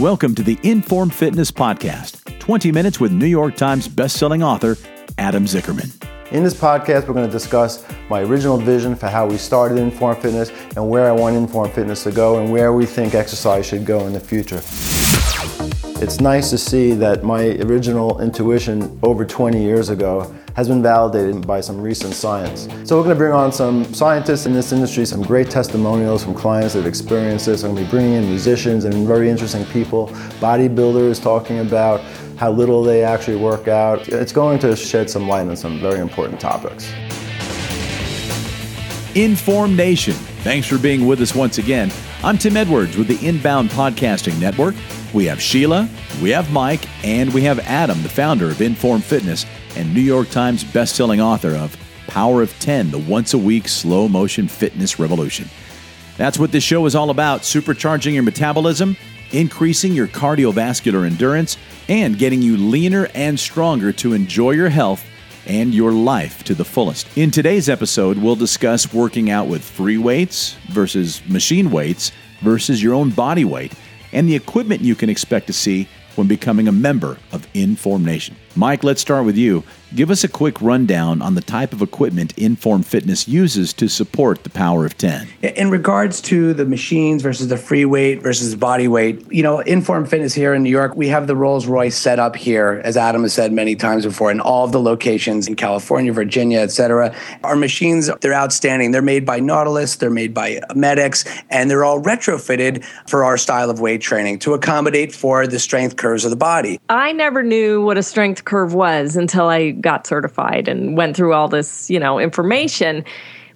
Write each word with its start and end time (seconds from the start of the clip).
Welcome 0.00 0.36
to 0.36 0.44
the 0.44 0.56
Inform 0.62 1.10
Fitness 1.10 1.50
Podcast 1.50 2.38
20 2.38 2.70
minutes 2.70 3.00
with 3.00 3.10
New 3.10 3.26
York 3.26 3.56
Times 3.56 3.88
bestselling 3.88 4.44
author 4.44 4.76
Adam 5.18 5.44
Zickerman. 5.44 5.90
In 6.30 6.44
this 6.44 6.54
podcast, 6.54 7.08
we're 7.08 7.14
going 7.14 7.26
to 7.26 7.32
discuss 7.32 7.84
my 8.08 8.20
original 8.20 8.58
vision 8.58 8.94
for 8.94 9.08
how 9.08 9.26
we 9.26 9.36
started 9.36 9.76
Inform 9.76 10.14
Fitness 10.20 10.52
and 10.76 10.88
where 10.88 11.08
I 11.08 11.10
want 11.10 11.34
Inform 11.34 11.72
Fitness 11.72 12.04
to 12.04 12.12
go 12.12 12.38
and 12.38 12.52
where 12.52 12.72
we 12.72 12.86
think 12.86 13.16
exercise 13.16 13.66
should 13.66 13.84
go 13.84 14.06
in 14.06 14.12
the 14.12 14.20
future. 14.20 14.60
It's 16.00 16.20
nice 16.20 16.50
to 16.50 16.58
see 16.58 16.92
that 16.92 17.24
my 17.24 17.56
original 17.62 18.20
intuition 18.20 19.00
over 19.02 19.24
20 19.24 19.60
years 19.60 19.88
ago 19.88 20.32
has 20.58 20.66
been 20.66 20.82
validated 20.82 21.46
by 21.46 21.60
some 21.60 21.80
recent 21.80 22.12
science. 22.12 22.62
So 22.82 22.96
we're 22.96 23.04
going 23.04 23.14
to 23.14 23.18
bring 23.18 23.32
on 23.32 23.52
some 23.52 23.84
scientists 23.94 24.44
in 24.44 24.52
this 24.52 24.72
industry, 24.72 25.06
some 25.06 25.22
great 25.22 25.48
testimonials 25.48 26.24
from 26.24 26.34
clients 26.34 26.74
that 26.74 26.80
have 26.80 26.88
experienced 26.88 27.46
this. 27.46 27.62
I'm 27.62 27.74
going 27.74 27.84
to 27.84 27.88
be 27.88 27.90
bringing 27.96 28.14
in 28.14 28.24
musicians 28.24 28.84
and 28.84 29.06
very 29.06 29.30
interesting 29.30 29.64
people, 29.66 30.08
bodybuilders 30.40 31.22
talking 31.22 31.60
about 31.60 32.00
how 32.36 32.50
little 32.50 32.82
they 32.82 33.04
actually 33.04 33.36
work 33.36 33.68
out. 33.68 34.08
It's 34.08 34.32
going 34.32 34.58
to 34.58 34.74
shed 34.74 35.08
some 35.08 35.28
light 35.28 35.46
on 35.46 35.56
some 35.56 35.78
very 35.78 36.00
important 36.00 36.40
topics. 36.40 36.92
Inform 39.14 39.76
Nation. 39.76 40.14
Thanks 40.42 40.66
for 40.66 40.76
being 40.76 41.06
with 41.06 41.20
us 41.20 41.36
once 41.36 41.58
again. 41.58 41.92
I'm 42.24 42.36
Tim 42.36 42.56
Edwards 42.56 42.96
with 42.96 43.06
the 43.06 43.24
Inbound 43.24 43.70
Podcasting 43.70 44.40
Network. 44.40 44.74
We 45.14 45.26
have 45.26 45.40
Sheila, 45.40 45.88
we 46.20 46.30
have 46.30 46.50
Mike, 46.50 46.84
and 47.04 47.32
we 47.32 47.42
have 47.42 47.60
Adam, 47.60 48.02
the 48.02 48.08
founder 48.08 48.46
of 48.46 48.60
Inform 48.60 49.02
Fitness 49.02 49.46
and 49.76 49.92
New 49.94 50.00
York 50.00 50.30
Times 50.30 50.64
bestselling 50.64 51.20
author 51.20 51.54
of 51.54 51.76
Power 52.06 52.42
of 52.42 52.58
10, 52.58 52.90
the 52.90 52.98
once 52.98 53.34
a 53.34 53.38
week 53.38 53.68
slow 53.68 54.08
motion 54.08 54.48
fitness 54.48 54.98
revolution. 54.98 55.48
That's 56.16 56.38
what 56.38 56.52
this 56.52 56.64
show 56.64 56.86
is 56.86 56.94
all 56.94 57.10
about 57.10 57.42
supercharging 57.42 58.14
your 58.14 58.22
metabolism, 58.22 58.96
increasing 59.30 59.92
your 59.92 60.08
cardiovascular 60.08 61.06
endurance, 61.06 61.56
and 61.88 62.18
getting 62.18 62.42
you 62.42 62.56
leaner 62.56 63.08
and 63.14 63.38
stronger 63.38 63.92
to 63.92 64.14
enjoy 64.14 64.52
your 64.52 64.70
health 64.70 65.04
and 65.46 65.74
your 65.74 65.92
life 65.92 66.44
to 66.44 66.54
the 66.54 66.64
fullest. 66.64 67.16
In 67.16 67.30
today's 67.30 67.68
episode, 67.68 68.18
we'll 68.18 68.36
discuss 68.36 68.92
working 68.92 69.30
out 69.30 69.48
with 69.48 69.62
free 69.62 69.98
weights 69.98 70.54
versus 70.68 71.22
machine 71.28 71.70
weights 71.70 72.12
versus 72.40 72.82
your 72.82 72.94
own 72.94 73.10
body 73.10 73.44
weight 73.44 73.72
and 74.12 74.28
the 74.28 74.34
equipment 74.34 74.82
you 74.82 74.94
can 74.94 75.10
expect 75.10 75.46
to 75.46 75.52
see 75.52 75.88
when 76.16 76.26
becoming 76.26 76.68
a 76.68 76.72
member 76.72 77.18
of 77.32 77.46
Inform 77.54 78.04
Nation. 78.04 78.34
Mike, 78.58 78.82
let's 78.82 79.00
start 79.00 79.24
with 79.24 79.36
you. 79.36 79.62
Give 79.94 80.10
us 80.10 80.22
a 80.22 80.28
quick 80.28 80.60
rundown 80.60 81.22
on 81.22 81.34
the 81.34 81.40
type 81.40 81.72
of 81.72 81.80
equipment 81.80 82.36
Inform 82.36 82.82
Fitness 82.82 83.26
uses 83.26 83.72
to 83.72 83.88
support 83.88 84.44
the 84.44 84.50
power 84.50 84.84
of 84.84 84.98
10. 84.98 85.26
In 85.40 85.70
regards 85.70 86.20
to 86.22 86.52
the 86.52 86.66
machines 86.66 87.22
versus 87.22 87.48
the 87.48 87.56
free 87.56 87.86
weight 87.86 88.22
versus 88.22 88.54
body 88.54 88.86
weight, 88.86 89.24
you 89.32 89.42
know, 89.42 89.60
Inform 89.60 90.04
Fitness 90.04 90.34
here 90.34 90.52
in 90.52 90.62
New 90.62 90.68
York, 90.68 90.94
we 90.94 91.08
have 91.08 91.26
the 91.26 91.34
Rolls 91.34 91.66
Royce 91.66 91.96
set 91.96 92.18
up 92.18 92.36
here, 92.36 92.82
as 92.84 92.98
Adam 92.98 93.22
has 93.22 93.32
said 93.32 93.50
many 93.50 93.74
times 93.74 94.04
before, 94.04 94.30
in 94.30 94.40
all 94.40 94.66
of 94.66 94.72
the 94.72 94.80
locations 94.80 95.48
in 95.48 95.56
California, 95.56 96.12
Virginia, 96.12 96.60
et 96.60 96.70
cetera. 96.70 97.14
Our 97.42 97.56
machines, 97.56 98.10
they're 98.20 98.34
outstanding. 98.34 98.90
They're 98.90 99.00
made 99.00 99.24
by 99.24 99.40
Nautilus, 99.40 99.96
they're 99.96 100.10
made 100.10 100.34
by 100.34 100.60
MedX, 100.72 101.26
and 101.48 101.70
they're 101.70 101.84
all 101.84 102.02
retrofitted 102.02 102.84
for 103.08 103.24
our 103.24 103.38
style 103.38 103.70
of 103.70 103.80
weight 103.80 104.02
training 104.02 104.40
to 104.40 104.52
accommodate 104.52 105.14
for 105.14 105.46
the 105.46 105.58
strength 105.58 105.96
curves 105.96 106.26
of 106.26 106.30
the 106.30 106.36
body. 106.36 106.78
I 106.90 107.12
never 107.12 107.42
knew 107.42 107.80
what 107.80 107.96
a 107.96 108.02
strength 108.02 108.44
curve 108.44 108.74
was 108.74 109.16
until 109.16 109.48
I 109.48 109.77
got 109.80 110.06
certified 110.06 110.68
and 110.68 110.96
went 110.96 111.16
through 111.16 111.32
all 111.32 111.48
this, 111.48 111.88
you 111.90 111.98
know, 111.98 112.18
information. 112.18 113.04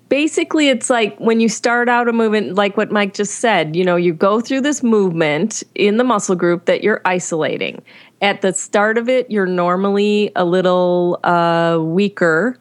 Basically, 0.09 0.69
it's 0.69 0.91
like 0.91 1.19
when 1.19 1.41
you 1.41 1.49
start 1.49 1.89
out 1.89 2.09
a 2.09 2.13
movement, 2.13 2.55
like 2.55 2.77
what 2.77 2.91
Mike 2.91 3.15
just 3.15 3.37
said, 3.37 3.75
you 3.75 3.85
know, 3.85 3.97
you 3.97 4.13
go 4.13 4.41
through 4.41 4.61
this 4.61 4.83
movement 4.83 5.63
in 5.75 5.97
the 5.97 6.05
muscle 6.05 6.37
group 6.37 6.67
that 6.67 6.83
you're 6.83 7.01
isolating. 7.05 7.83
At 8.21 8.43
the 8.43 8.53
start 8.53 8.99
of 8.99 9.09
it, 9.09 9.31
you're 9.31 9.47
normally 9.47 10.31
a 10.37 10.45
little 10.45 11.19
uh, 11.25 11.79
weaker. 11.81 12.59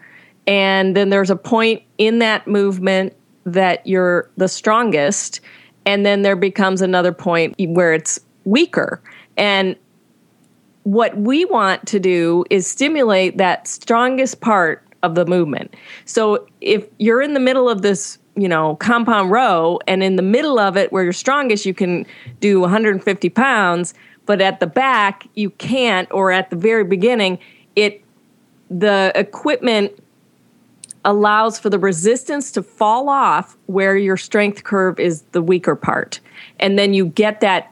And 0.48 0.96
then 0.96 1.10
there's 1.10 1.30
a 1.30 1.36
point 1.36 1.84
in 1.98 2.20
that 2.20 2.48
movement 2.48 3.14
that 3.46 3.86
you're 3.86 4.30
the 4.38 4.48
strongest. 4.48 5.42
And 5.86 6.06
then 6.06 6.22
there 6.22 6.36
becomes 6.36 6.82
another 6.82 7.12
point 7.12 7.56
where 7.60 7.94
it's 7.94 8.20
weaker. 8.46 9.02
And 9.38 9.76
what 10.84 11.16
we 11.18 11.46
want 11.46 11.86
to 11.88 12.00
do 12.00 12.46
is 12.50 12.68
stimulate 12.68 13.38
that 13.38 13.68
strongest 13.68 14.42
part 14.42 14.84
of 15.04 15.16
the 15.16 15.26
movement. 15.26 15.76
So 16.06 16.48
if 16.60 16.86
you're 16.98 17.22
in 17.22 17.34
the 17.34 17.40
middle 17.40 17.70
of 17.70 17.82
this, 17.82 18.18
you 18.36 18.48
know, 18.48 18.76
compound 18.78 19.32
row 19.32 19.80
and 19.88 20.04
in 20.04 20.16
the 20.16 20.22
middle 20.22 20.60
of 20.60 20.78
it 20.78 20.92
where 20.92 21.04
you're 21.04 21.14
strongest, 21.14 21.66
you 21.66 21.74
can 21.74 22.06
do 22.40 22.60
150 22.60 23.30
pounds, 23.30 23.94
but 24.26 24.42
at 24.42 24.60
the 24.60 24.68
back 24.68 25.28
you 25.36 25.50
can't, 25.52 26.12
or 26.12 26.32
at 26.32 26.50
the 26.50 26.56
very 26.56 26.84
beginning, 26.84 27.40
it 27.76 28.04
the 28.70 29.12
equipment 29.16 29.92
allows 31.04 31.60
for 31.60 31.70
the 31.70 31.80
resistance 31.80 32.52
to 32.52 32.64
fall 32.64 33.10
off 33.10 33.58
where 33.66 33.98
your 33.98 34.16
strength 34.16 34.64
curve 34.64 35.00
is 35.00 35.24
the 35.32 35.42
weaker 35.42 35.76
part. 35.76 36.20
And 36.60 36.78
then 36.78 36.94
you 36.94 37.08
get 37.08 37.42
that 37.42 37.72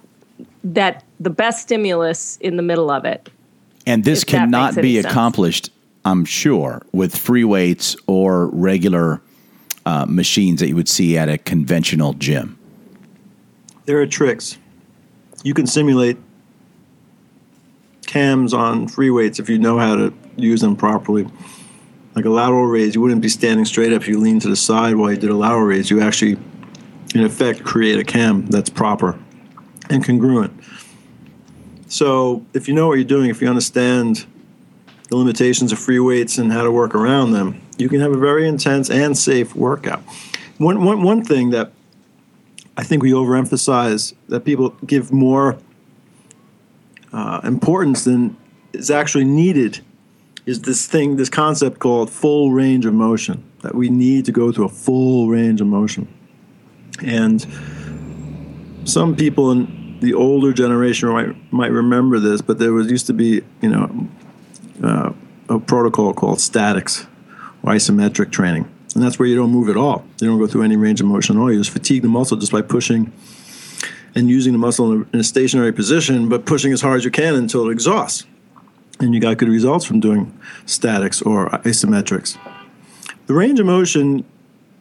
that 0.64 1.04
the 1.20 1.30
best 1.30 1.64
stimulus 1.64 2.38
in 2.38 2.56
the 2.56 2.64
middle 2.64 2.90
of 2.90 3.06
it. 3.06 3.30
And 3.86 4.04
this 4.04 4.24
cannot 4.24 4.76
be 4.76 4.96
sense. 4.96 5.06
accomplished, 5.06 5.72
I'm 6.06 6.26
sure, 6.26 6.82
with 6.92 7.16
free 7.16 7.44
weights 7.44 7.96
or 8.08 8.48
regular 8.48 9.22
uh, 9.86 10.06
machines 10.08 10.60
that 10.60 10.68
you 10.68 10.76
would 10.76 10.90
see 10.90 11.18
at 11.18 11.30
a 11.30 11.38
conventional 11.38 12.14
gym. 12.14 12.58
There 13.86 14.00
are 14.00 14.06
tricks. 14.06 14.58
You 15.44 15.54
can 15.54 15.66
simulate 15.66 16.18
cams 18.06 18.54
on 18.54 18.88
free 18.88 19.10
weights 19.10 19.40
if 19.40 19.50
you 19.50 19.58
know 19.58 19.78
how 19.80 19.96
to 19.96 20.14
use 20.36 20.62
them 20.62 20.76
properly. 20.76 21.28
Like 22.16 22.26
a 22.26 22.30
lateral 22.30 22.66
raise, 22.66 22.96
you 22.96 23.02
wouldn't 23.02 23.22
be 23.22 23.30
standing 23.30 23.66
straight 23.66 23.94
up 23.94 24.02
if 24.02 24.08
you 24.08 24.20
lean 24.20 24.40
to 24.42 24.50
the 24.50 24.56
side 24.56 24.96
while 24.96 25.12
you 25.12 25.18
did 25.18 25.30
a 25.30 25.36
lateral 25.36 25.64
raise. 25.64 25.90
You 25.90 26.02
actually, 26.02 26.38
in 27.16 27.24
effect, 27.24 27.64
create 27.64 27.98
a 27.98 28.04
cam 28.04 28.48
that's 28.48 28.70
proper 28.70 29.18
and 29.90 30.04
congruent. 30.04 30.54
So 31.90 32.46
if 32.54 32.68
you 32.68 32.76
know 32.76 32.88
what 32.88 32.94
you're 32.94 33.04
doing, 33.04 33.32
if 33.32 33.42
you 33.42 33.50
understand 33.50 34.26
the 35.10 35.18
limitations 35.18 35.72
of 35.72 35.80
free 35.80 36.00
weights 36.00 36.38
and 36.38 36.52
how 36.54 36.64
to 36.64 36.72
work 36.72 36.94
around 36.94 37.32
them, 37.32 37.62
you 37.78 37.90
can 37.90 38.00
have 38.00 38.12
a 38.12 38.18
very 38.18 38.48
intense 38.48 38.92
and 38.92 39.18
safe 39.18 39.56
workout. 39.56 40.04
One, 40.60 40.86
one, 40.86 41.02
one 41.02 41.24
thing 41.24 41.50
that 41.50 41.72
I 42.78 42.84
think 42.84 43.02
we 43.02 43.12
overemphasize 43.12 44.14
that 44.28 44.46
people 44.46 44.70
give 44.86 45.12
more 45.12 45.58
uh, 47.12 47.42
importance 47.44 48.04
than 48.04 48.38
is 48.72 48.92
actually 48.92 49.26
needed 49.26 49.80
is 50.46 50.62
this 50.62 50.86
thing, 50.86 51.16
this 51.16 51.30
concept 51.30 51.80
called 51.80 52.12
full 52.12 52.52
range 52.52 52.86
of 52.86 52.94
motion, 52.94 53.44
that 53.64 53.74
we 53.74 53.90
need 53.90 54.26
to 54.26 54.32
go 54.32 54.52
to 54.52 54.64
a 54.64 54.70
full 54.70 55.28
range 55.28 55.60
of 55.60 55.66
motion. 55.66 56.08
And 57.02 57.46
some 58.84 59.16
people 59.16 59.52
in 59.52 59.79
the 60.02 60.14
older 60.14 60.54
generation 60.54 61.10
might 61.10 61.54
might 61.54 61.72
remember 61.72 62.20
this, 62.20 62.42
but 62.42 62.60
there 62.60 62.74
was 62.74 62.90
used 62.90 63.08
to 63.08 63.14
be 63.14 63.42
you 63.62 63.70
know 63.70 64.08
uh, 64.84 65.14
a 65.50 65.60
protocol 65.60 66.14
called 66.14 66.40
statics 66.42 67.08
or 67.64 67.74
isometric 67.74 68.32
training, 68.32 68.70
and 68.96 69.04
that's 69.04 69.20
where 69.20 69.28
you 69.28 69.36
don't 69.36 69.52
move 69.52 69.70
at 69.70 69.78
all. 69.78 70.06
You 70.20 70.28
don't 70.28 70.40
go 70.40 70.48
through 70.48 70.64
any 70.64 70.76
range 70.76 71.02
of 71.02 71.08
motion 71.08 71.38
at 71.38 71.42
all. 71.42 71.52
You 71.52 71.60
just 71.60 71.72
fatigue 71.72 72.02
the 72.02 72.08
muscle 72.08 72.38
just 72.38 72.52
by 72.52 72.62
pushing 72.62 73.12
and 74.16 74.30
using 74.30 74.54
the 74.54 74.60
muscle 74.60 74.92
in 74.92 75.02
a, 75.02 75.06
in 75.14 75.20
a 75.20 75.24
stationary 75.24 75.72
position, 75.72 76.30
but 76.30 76.46
pushing 76.46 76.74
as 76.74 76.82
hard 76.82 76.98
as 76.98 77.06
you 77.06 77.12
can 77.12 77.36
until 77.36 77.70
it 77.70 77.72
exhausts. 77.72 78.26
And 79.00 79.14
you 79.14 79.22
got 79.22 79.38
good 79.38 79.50
results 79.50 79.86
from 79.86 80.00
doing 80.00 80.38
statics 80.66 81.22
or 81.22 81.50
isometrics. 81.50 82.38
The 83.28 83.34
range 83.34 83.60
of 83.60 83.66
motion 83.66 84.26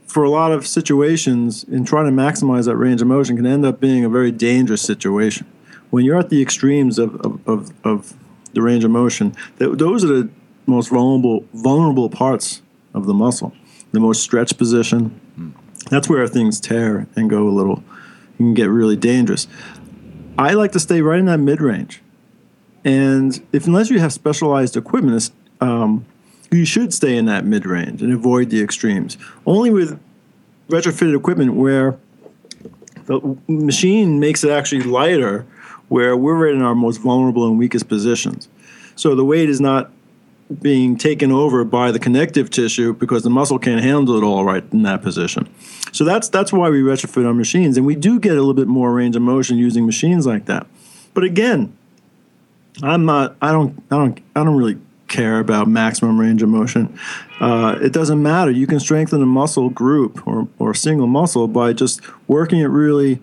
for 0.08 0.24
a 0.24 0.30
lot 0.30 0.50
of 0.52 0.66
situations 0.66 1.64
in 1.64 1.84
trying 1.84 2.06
to 2.06 2.22
maximize 2.22 2.64
that 2.64 2.76
range 2.76 3.02
of 3.02 3.06
motion 3.06 3.36
can 3.36 3.46
end 3.46 3.64
up 3.64 3.78
being 3.78 4.04
a 4.04 4.08
very 4.08 4.32
dangerous 4.32 4.82
situation. 4.82 5.46
When 5.90 6.04
you're 6.04 6.18
at 6.18 6.30
the 6.30 6.42
extremes 6.42 6.98
of, 6.98 7.14
of, 7.20 7.46
of, 7.46 7.70
of 7.84 8.14
the 8.54 8.62
range 8.62 8.84
of 8.84 8.90
motion, 8.90 9.36
those 9.58 10.04
are 10.04 10.08
the 10.08 10.30
most 10.66 10.88
vulnerable 10.88 11.44
vulnerable 11.52 12.10
parts 12.10 12.62
of 12.94 13.06
the 13.06 13.14
muscle. 13.14 13.52
The 13.92 14.00
most 14.00 14.22
stretched 14.22 14.58
position. 14.58 15.20
Mm. 15.38 15.52
That's 15.90 16.08
where 16.08 16.26
things 16.26 16.60
tear 16.60 17.06
and 17.16 17.30
go 17.30 17.48
a 17.48 17.50
little. 17.50 17.82
You 18.38 18.46
can 18.46 18.54
get 18.54 18.68
really 18.68 18.96
dangerous. 18.96 19.46
I 20.38 20.54
like 20.54 20.72
to 20.72 20.80
stay 20.80 21.00
right 21.00 21.18
in 21.18 21.26
that 21.26 21.38
mid 21.38 21.60
range, 21.60 22.02
and 22.84 23.44
if 23.52 23.66
unless 23.66 23.90
you 23.90 23.98
have 23.98 24.12
specialized 24.12 24.76
equipment, 24.76 25.30
um, 25.60 26.06
you 26.50 26.64
should 26.64 26.94
stay 26.94 27.16
in 27.16 27.26
that 27.26 27.44
mid 27.44 27.66
range 27.66 28.02
and 28.02 28.12
avoid 28.12 28.50
the 28.50 28.62
extremes. 28.62 29.18
Only 29.46 29.70
with 29.70 30.00
retrofitted 30.68 31.16
equipment 31.16 31.54
where 31.54 31.98
the 33.06 33.36
machine 33.48 34.20
makes 34.20 34.44
it 34.44 34.50
actually 34.50 34.82
lighter, 34.82 35.46
where 35.88 36.16
we're 36.16 36.48
in 36.48 36.62
our 36.62 36.74
most 36.74 36.98
vulnerable 36.98 37.46
and 37.46 37.58
weakest 37.58 37.88
positions. 37.88 38.48
So 38.96 39.14
the 39.14 39.24
weight 39.24 39.48
is 39.48 39.60
not 39.60 39.90
being 40.62 40.96
taken 40.96 41.30
over 41.30 41.64
by 41.64 41.92
the 41.92 41.98
connective 41.98 42.50
tissue 42.50 42.94
because 42.94 43.22
the 43.22 43.30
muscle 43.30 43.58
can't 43.58 43.82
handle 43.82 44.16
it 44.16 44.24
all 44.24 44.44
right 44.44 44.64
in 44.72 44.82
that 44.82 45.02
position. 45.02 45.52
So 45.92 46.04
that's 46.04 46.28
that's 46.28 46.52
why 46.52 46.70
we 46.70 46.80
retrofit 46.80 47.26
our 47.26 47.34
machines, 47.34 47.76
and 47.76 47.86
we 47.86 47.94
do 47.94 48.18
get 48.18 48.32
a 48.32 48.40
little 48.40 48.54
bit 48.54 48.68
more 48.68 48.92
range 48.92 49.16
of 49.16 49.22
motion 49.22 49.58
using 49.58 49.86
machines 49.86 50.26
like 50.26 50.46
that. 50.46 50.66
But 51.14 51.24
again, 51.24 51.76
I'm 52.82 53.04
not. 53.04 53.36
I 53.40 53.52
don't. 53.52 53.82
I 53.90 53.96
don't. 53.96 54.20
I 54.36 54.44
don't 54.44 54.56
really 54.56 54.78
care 55.08 55.38
about 55.40 55.68
maximum 55.68 56.20
range 56.20 56.42
of 56.42 56.48
motion. 56.48 56.98
Uh, 57.40 57.78
it 57.80 57.92
doesn't 57.92 58.22
matter. 58.22 58.50
You 58.50 58.66
can 58.66 58.80
strengthen 58.80 59.22
a 59.22 59.26
muscle 59.26 59.70
group 59.70 60.26
or, 60.26 60.48
or 60.58 60.74
single 60.74 61.06
muscle 61.06 61.48
by 61.48 61.72
just 61.72 62.00
working 62.28 62.60
it 62.60 62.66
really 62.66 63.20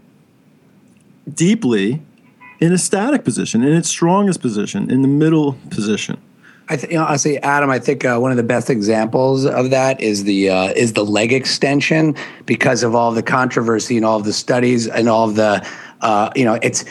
deeply 1.32 2.02
in 2.60 2.72
a 2.72 2.78
static 2.78 3.24
position, 3.24 3.64
in 3.64 3.74
its 3.74 3.90
strongest 3.90 4.42
position, 4.42 4.90
in 4.90 5.02
the 5.02 5.08
middle 5.08 5.54
position. 5.70 6.22
I 6.68 6.78
th- 6.78 6.92
you 6.92 6.98
know, 6.98 7.06
Adam, 7.44 7.70
I 7.70 7.78
think 7.78 8.06
uh, 8.06 8.18
one 8.18 8.32
of 8.32 8.38
the 8.38 8.44
best 8.44 8.70
examples 8.70 9.46
of 9.46 9.70
that 9.70 10.02
is 10.02 10.24
the 10.24 10.50
uh, 10.50 10.74
is 10.76 10.94
the 10.94 11.06
leg 11.06 11.32
extension 11.32 12.16
because 12.46 12.82
of 12.82 12.96
all 12.96 13.12
the 13.12 13.22
controversy 13.22 13.98
and 13.98 14.06
all 14.06 14.18
of 14.18 14.26
the 14.26 14.34
studies 14.34 14.88
and 14.88 15.08
all 15.08 15.30
of 15.30 15.36
the 15.36 15.68
uh, 16.02 16.32
you 16.36 16.44
know 16.44 16.58
it's 16.64 16.84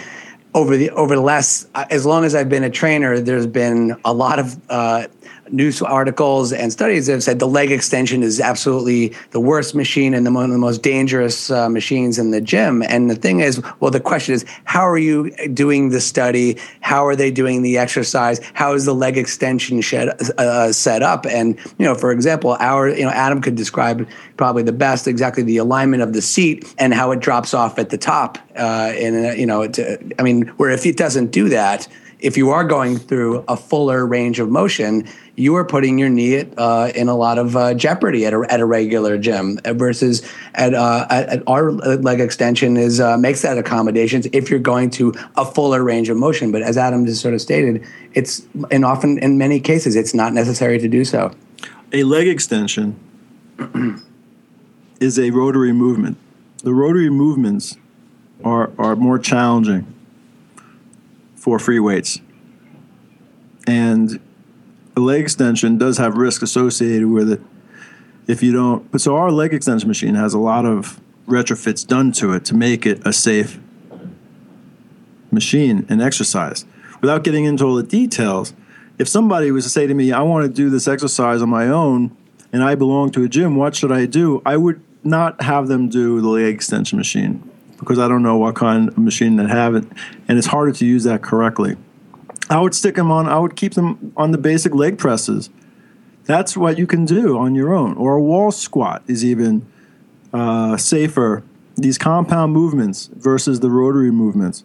over 0.55 0.77
the 0.77 0.91
over 0.91 1.15
the 1.15 1.21
last 1.21 1.69
as 1.75 2.06
long 2.06 2.25
as 2.25 2.35
I've 2.35 2.49
been 2.49 2.65
a 2.65 2.71
trainer, 2.71 3.21
there's 3.21 3.47
been 3.47 3.97
a 4.05 4.12
lot 4.12 4.39
of 4.39 4.56
uh, 4.71 5.06
news 5.50 5.82
articles 5.82 6.52
and 6.52 6.73
studies 6.73 7.06
have 7.06 7.23
said 7.23 7.38
the 7.38 7.49
leg 7.49 7.70
extension 7.70 8.23
is 8.23 8.41
absolutely 8.41 9.14
the 9.31 9.41
worst 9.41 9.75
machine 9.75 10.14
and 10.14 10.26
the, 10.26 10.32
one 10.32 10.44
of 10.44 10.50
the 10.50 10.58
most 10.58 10.82
dangerous 10.82 11.50
uh, 11.50 11.69
machines 11.69 12.19
in 12.19 12.31
the 12.31 12.41
gym. 12.41 12.82
And 12.82 13.11
the 13.11 13.14
thing 13.14 13.41
is, 13.41 13.62
well, 13.81 13.91
the 13.91 14.00
question 14.00 14.35
is, 14.35 14.44
how 14.64 14.87
are 14.87 14.99
you 14.99 15.31
doing 15.49 15.91
the 15.91 16.00
study? 16.00 16.58
How 16.81 17.06
are 17.06 17.17
they 17.17 17.31
doing 17.31 17.62
the 17.62 17.79
exercise? 17.79 18.41
How 18.55 18.75
is 18.75 18.85
the 18.85 18.94
leg 18.94 19.19
extension 19.19 19.81
shed, 19.81 20.08
uh, 20.38 20.73
set 20.73 21.02
up? 21.02 21.26
And 21.26 21.58
you 21.79 21.87
know, 21.87 21.94
for 21.94 22.12
example, 22.12 22.56
our 22.61 22.88
you 22.88 23.05
know 23.05 23.11
Adam 23.11 23.41
could 23.41 23.55
describe 23.55 24.08
probably 24.37 24.62
the 24.62 24.73
best 24.73 25.06
exactly 25.06 25.43
the 25.43 25.58
alignment 25.58 26.02
of 26.02 26.12
the 26.12 26.23
seat 26.23 26.75
and 26.79 26.94
how 26.94 27.11
it 27.12 27.20
drops 27.20 27.55
off 27.55 27.79
at 27.79 27.91
the 27.91 27.99
top. 27.99 28.38
Uh, 28.56 28.93
and 28.96 29.26
uh, 29.26 29.31
you 29.32 29.46
know, 29.46 29.69
to, 29.69 29.99
I 30.19 30.23
mean, 30.23 30.46
where 30.56 30.70
if 30.70 30.87
it 30.87 30.96
doesn't 30.96 31.31
do 31.31 31.49
that 31.50 31.88
if 32.25 32.38
you 32.38 32.49
are 32.49 32.65
going 32.65 32.97
through 32.97 33.44
a 33.49 33.56
fuller 33.56 34.06
range 34.06 34.41
of 34.41 34.49
motion, 34.49 35.06
you 35.37 35.55
are 35.56 35.65
putting 35.65 35.99
your 35.99 36.09
knee 36.09 36.37
at, 36.37 36.59
uh, 36.59 36.91
in 36.94 37.06
a 37.06 37.15
lot 37.15 37.37
of 37.37 37.55
uh, 37.55 37.75
jeopardy 37.75 38.25
at 38.25 38.32
a, 38.32 38.47
at 38.49 38.61
a 38.61 38.65
regular 38.65 39.19
gym 39.19 39.59
versus 39.62 40.26
at, 40.55 40.73
uh, 40.73 41.06
at, 41.11 41.43
our 41.47 41.71
leg 41.71 42.21
extension 42.21 42.79
is 42.79 42.99
uh, 42.99 43.19
makes 43.19 43.43
that 43.43 43.59
accommodations 43.59 44.26
if 44.32 44.49
you're 44.49 44.59
going 44.59 44.88
to 44.88 45.12
a 45.37 45.44
fuller 45.44 45.85
range 45.85 46.09
of 46.09 46.17
motion. 46.17 46.50
But 46.50 46.62
as 46.62 46.79
Adam 46.79 47.05
just 47.05 47.21
sort 47.21 47.35
of 47.35 47.43
stated, 47.43 47.87
it's 48.15 48.43
and 48.70 48.87
often 48.87 49.19
in 49.19 49.37
many 49.37 49.61
cases 49.61 49.94
it's 49.94 50.15
not 50.15 50.32
necessary 50.32 50.79
to 50.79 50.88
do 50.88 51.05
so. 51.05 51.31
A 51.93 52.05
leg 52.05 52.27
extension 52.27 52.99
is 54.99 55.19
a 55.19 55.29
rotary 55.29 55.75
movement. 55.75 56.17
The 56.62 56.73
rotary 56.73 57.11
movements 57.11 57.77
are, 58.43 58.73
are 58.79 58.97
more 58.97 59.19
challenging 59.19 59.94
for 61.44 61.58
free 61.58 61.79
weights. 61.79 62.23
And 63.67 64.19
a 64.96 65.00
leg 65.00 65.20
extension 65.20 65.76
does 65.76 65.99
have 65.99 66.17
risk 66.17 66.41
associated 66.41 67.06
with 67.06 67.31
it 67.31 67.41
if 68.26 68.43
you 68.43 68.50
don't. 68.50 68.91
But 68.91 69.02
so 69.02 69.14
our 69.17 69.31
leg 69.31 69.52
extension 69.52 69.87
machine 69.87 70.14
has 70.14 70.32
a 70.32 70.38
lot 70.38 70.64
of 70.64 70.99
retrofits 71.29 71.87
done 71.87 72.12
to 72.12 72.32
it 72.32 72.46
to 72.46 72.55
make 72.55 72.87
it 72.87 73.06
a 73.06 73.12
safe 73.12 73.61
machine 75.31 75.85
and 75.91 76.00
exercise. 76.00 76.64
Without 77.02 77.25
getting 77.25 77.44
into 77.44 77.64
all 77.64 77.75
the 77.75 77.82
details, 77.82 78.55
if 78.99 79.06
somebody 79.06 79.50
was 79.50 79.64
to 79.64 79.70
say 79.70 79.87
to 79.87 79.93
me, 79.93 80.12
I 80.12 80.23
want 80.23 80.46
to 80.46 80.50
do 80.50 80.70
this 80.70 80.88
exercise 80.88 81.43
on 81.43 81.50
my 81.50 81.69
own 81.69 82.17
and 82.55 82.62
I 82.62 82.75
belong 82.75 83.11
to 83.11 83.23
a 83.23 83.29
gym, 83.29 83.56
what 83.56 83.76
should 83.76 83.93
I 83.93 84.06
do? 84.06 84.41
I 84.46 84.56
would 84.56 84.81
not 85.02 85.43
have 85.43 85.69
them 85.69 85.91
do 85.91 86.23
the 86.23 86.29
leg 86.29 86.55
extension 86.55 86.96
machine 86.96 87.50
because 87.84 87.98
I 87.98 88.08
don't 88.08 88.22
know 88.22 88.36
what 88.36 88.56
kind 88.56 88.88
of 88.88 88.98
machine 88.98 89.36
they 89.36 89.46
have 89.46 89.75
it, 89.75 89.84
and 90.26 90.38
it's 90.38 90.48
harder 90.48 90.72
to 90.72 90.86
use 90.86 91.04
that 91.04 91.22
correctly. 91.22 91.76
I 92.50 92.60
would 92.60 92.75
stick 92.75 92.96
them 92.96 93.10
on. 93.10 93.28
I 93.28 93.38
would 93.38 93.56
keep 93.56 93.75
them 93.75 94.12
on 94.16 94.32
the 94.32 94.38
basic 94.38 94.75
leg 94.75 94.98
presses. 94.98 95.50
That's 96.25 96.56
what 96.56 96.78
you 96.78 96.86
can 96.86 97.04
do 97.04 97.38
on 97.38 97.54
your 97.54 97.75
own. 97.75 97.96
Or 97.96 98.14
a 98.14 98.20
wall 98.20 98.50
squat 98.50 99.02
is 99.06 99.25
even 99.25 99.66
uh, 100.32 100.76
safer. 100.76 101.42
These 101.76 101.98
compound 101.98 102.52
movements 102.52 103.10
versus 103.14 103.60
the 103.60 103.70
rotary 103.70 104.10
movements. 104.10 104.64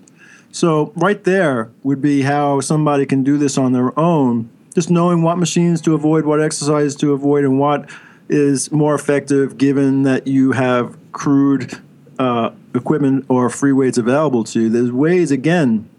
So 0.52 0.92
right 0.96 1.24
there 1.24 1.70
would 1.84 2.02
be 2.02 2.22
how 2.22 2.60
somebody 2.60 3.06
can 3.06 3.24
do 3.24 3.38
this 3.38 3.58
on 3.58 3.74
their 3.74 3.98
own. 3.98 4.50
Just 4.76 4.90
knowing 4.90 5.22
what 5.22 5.38
machines 5.38 5.82
to 5.82 5.94
avoid, 5.94 6.26
what 6.26 6.42
exercises 6.42 6.96
to 6.98 7.14
avoid, 7.14 7.44
and 7.44 7.60
what 7.60 7.90
is 8.30 8.72
more 8.72 8.94
effective 8.94 9.58
given 9.58 10.04
that 10.04 10.28
you 10.28 10.52
have 10.52 10.98
crude 11.12 11.80
uh, 12.20 12.52
equipment 12.76 13.26
or 13.30 13.50
free 13.50 13.72
weights 13.72 13.98
available 13.98 14.44
to 14.44 14.62
you, 14.62 14.70
there's 14.70 14.92
ways, 14.92 15.32
again, 15.32 15.90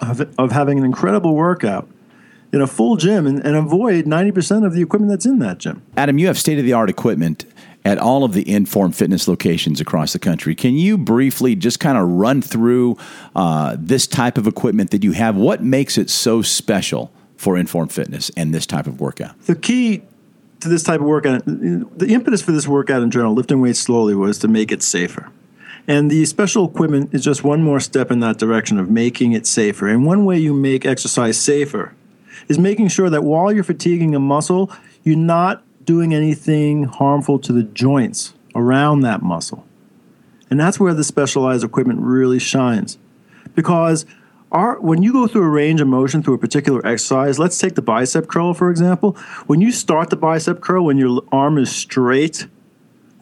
of, 0.00 0.20
of 0.38 0.52
having 0.52 0.78
an 0.78 0.84
incredible 0.84 1.34
workout 1.34 1.88
in 2.52 2.62
a 2.62 2.66
full 2.66 2.96
gym 2.96 3.26
and, 3.26 3.44
and 3.44 3.56
avoid 3.56 4.06
90% 4.06 4.64
of 4.64 4.72
the 4.72 4.80
equipment 4.80 5.10
that's 5.10 5.26
in 5.26 5.38
that 5.40 5.58
gym. 5.58 5.82
Adam, 5.96 6.18
you 6.18 6.28
have 6.28 6.38
state 6.38 6.58
of 6.58 6.64
the 6.64 6.72
art 6.72 6.88
equipment 6.88 7.44
at 7.84 7.98
all 7.98 8.24
of 8.24 8.32
the 8.32 8.48
Inform 8.50 8.92
Fitness 8.92 9.28
locations 9.28 9.80
across 9.80 10.12
the 10.12 10.18
country. 10.18 10.54
Can 10.54 10.74
you 10.74 10.96
briefly 10.96 11.54
just 11.54 11.80
kind 11.80 11.98
of 11.98 12.08
run 12.08 12.40
through 12.40 12.96
uh, 13.34 13.76
this 13.78 14.06
type 14.06 14.38
of 14.38 14.46
equipment 14.46 14.90
that 14.92 15.04
you 15.04 15.12
have? 15.12 15.36
What 15.36 15.62
makes 15.62 15.98
it 15.98 16.08
so 16.08 16.42
special 16.42 17.12
for 17.36 17.56
Inform 17.56 17.88
Fitness 17.88 18.30
and 18.36 18.54
this 18.54 18.66
type 18.66 18.86
of 18.86 19.00
workout? 19.00 19.38
The 19.42 19.54
key 19.54 20.02
to 20.60 20.68
this 20.68 20.82
type 20.82 21.00
of 21.00 21.06
workout, 21.06 21.42
the 21.46 22.06
impetus 22.08 22.42
for 22.42 22.52
this 22.52 22.66
workout 22.66 23.02
in 23.02 23.10
general, 23.10 23.32
lifting 23.32 23.60
weights 23.60 23.78
slowly, 23.78 24.14
was 24.14 24.38
to 24.38 24.48
make 24.48 24.72
it 24.72 24.82
safer. 24.82 25.30
And 25.88 26.10
the 26.10 26.26
special 26.26 26.68
equipment 26.68 27.14
is 27.14 27.24
just 27.24 27.42
one 27.42 27.62
more 27.62 27.80
step 27.80 28.10
in 28.10 28.20
that 28.20 28.36
direction 28.36 28.78
of 28.78 28.90
making 28.90 29.32
it 29.32 29.46
safer. 29.46 29.88
And 29.88 30.04
one 30.04 30.26
way 30.26 30.38
you 30.38 30.52
make 30.52 30.84
exercise 30.84 31.40
safer 31.40 31.94
is 32.46 32.58
making 32.58 32.88
sure 32.88 33.08
that 33.08 33.24
while 33.24 33.50
you're 33.50 33.64
fatiguing 33.64 34.14
a 34.14 34.20
muscle, 34.20 34.70
you're 35.02 35.16
not 35.16 35.64
doing 35.86 36.14
anything 36.14 36.84
harmful 36.84 37.38
to 37.38 37.54
the 37.54 37.62
joints 37.62 38.34
around 38.54 39.00
that 39.00 39.22
muscle. 39.22 39.66
And 40.50 40.60
that's 40.60 40.78
where 40.78 40.92
the 40.92 41.04
specialized 41.04 41.64
equipment 41.64 42.00
really 42.00 42.38
shines. 42.38 42.98
Because 43.54 44.04
our, 44.52 44.78
when 44.80 45.02
you 45.02 45.14
go 45.14 45.26
through 45.26 45.44
a 45.44 45.48
range 45.48 45.80
of 45.80 45.88
motion 45.88 46.22
through 46.22 46.34
a 46.34 46.38
particular 46.38 46.86
exercise, 46.86 47.38
let's 47.38 47.58
take 47.58 47.74
the 47.76 47.82
bicep 47.82 48.28
curl 48.28 48.52
for 48.52 48.70
example. 48.70 49.12
When 49.46 49.62
you 49.62 49.72
start 49.72 50.10
the 50.10 50.16
bicep 50.16 50.60
curl, 50.60 50.84
when 50.84 50.98
your 50.98 51.22
arm 51.32 51.56
is 51.56 51.74
straight 51.74 52.46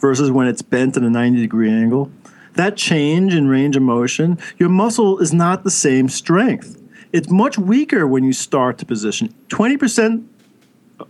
versus 0.00 0.32
when 0.32 0.48
it's 0.48 0.62
bent 0.62 0.96
at 0.96 1.04
a 1.04 1.10
90 1.10 1.40
degree 1.40 1.70
angle, 1.70 2.10
that 2.56 2.76
change 2.76 3.34
in 3.34 3.48
range 3.48 3.76
of 3.76 3.82
motion, 3.82 4.38
your 4.58 4.68
muscle 4.68 5.18
is 5.18 5.32
not 5.32 5.64
the 5.64 5.70
same 5.70 6.08
strength. 6.08 6.82
It's 7.12 7.30
much 7.30 7.58
weaker 7.58 8.06
when 8.06 8.24
you 8.24 8.32
start 8.32 8.78
the 8.78 8.84
position, 8.84 9.34
20% 9.48 10.26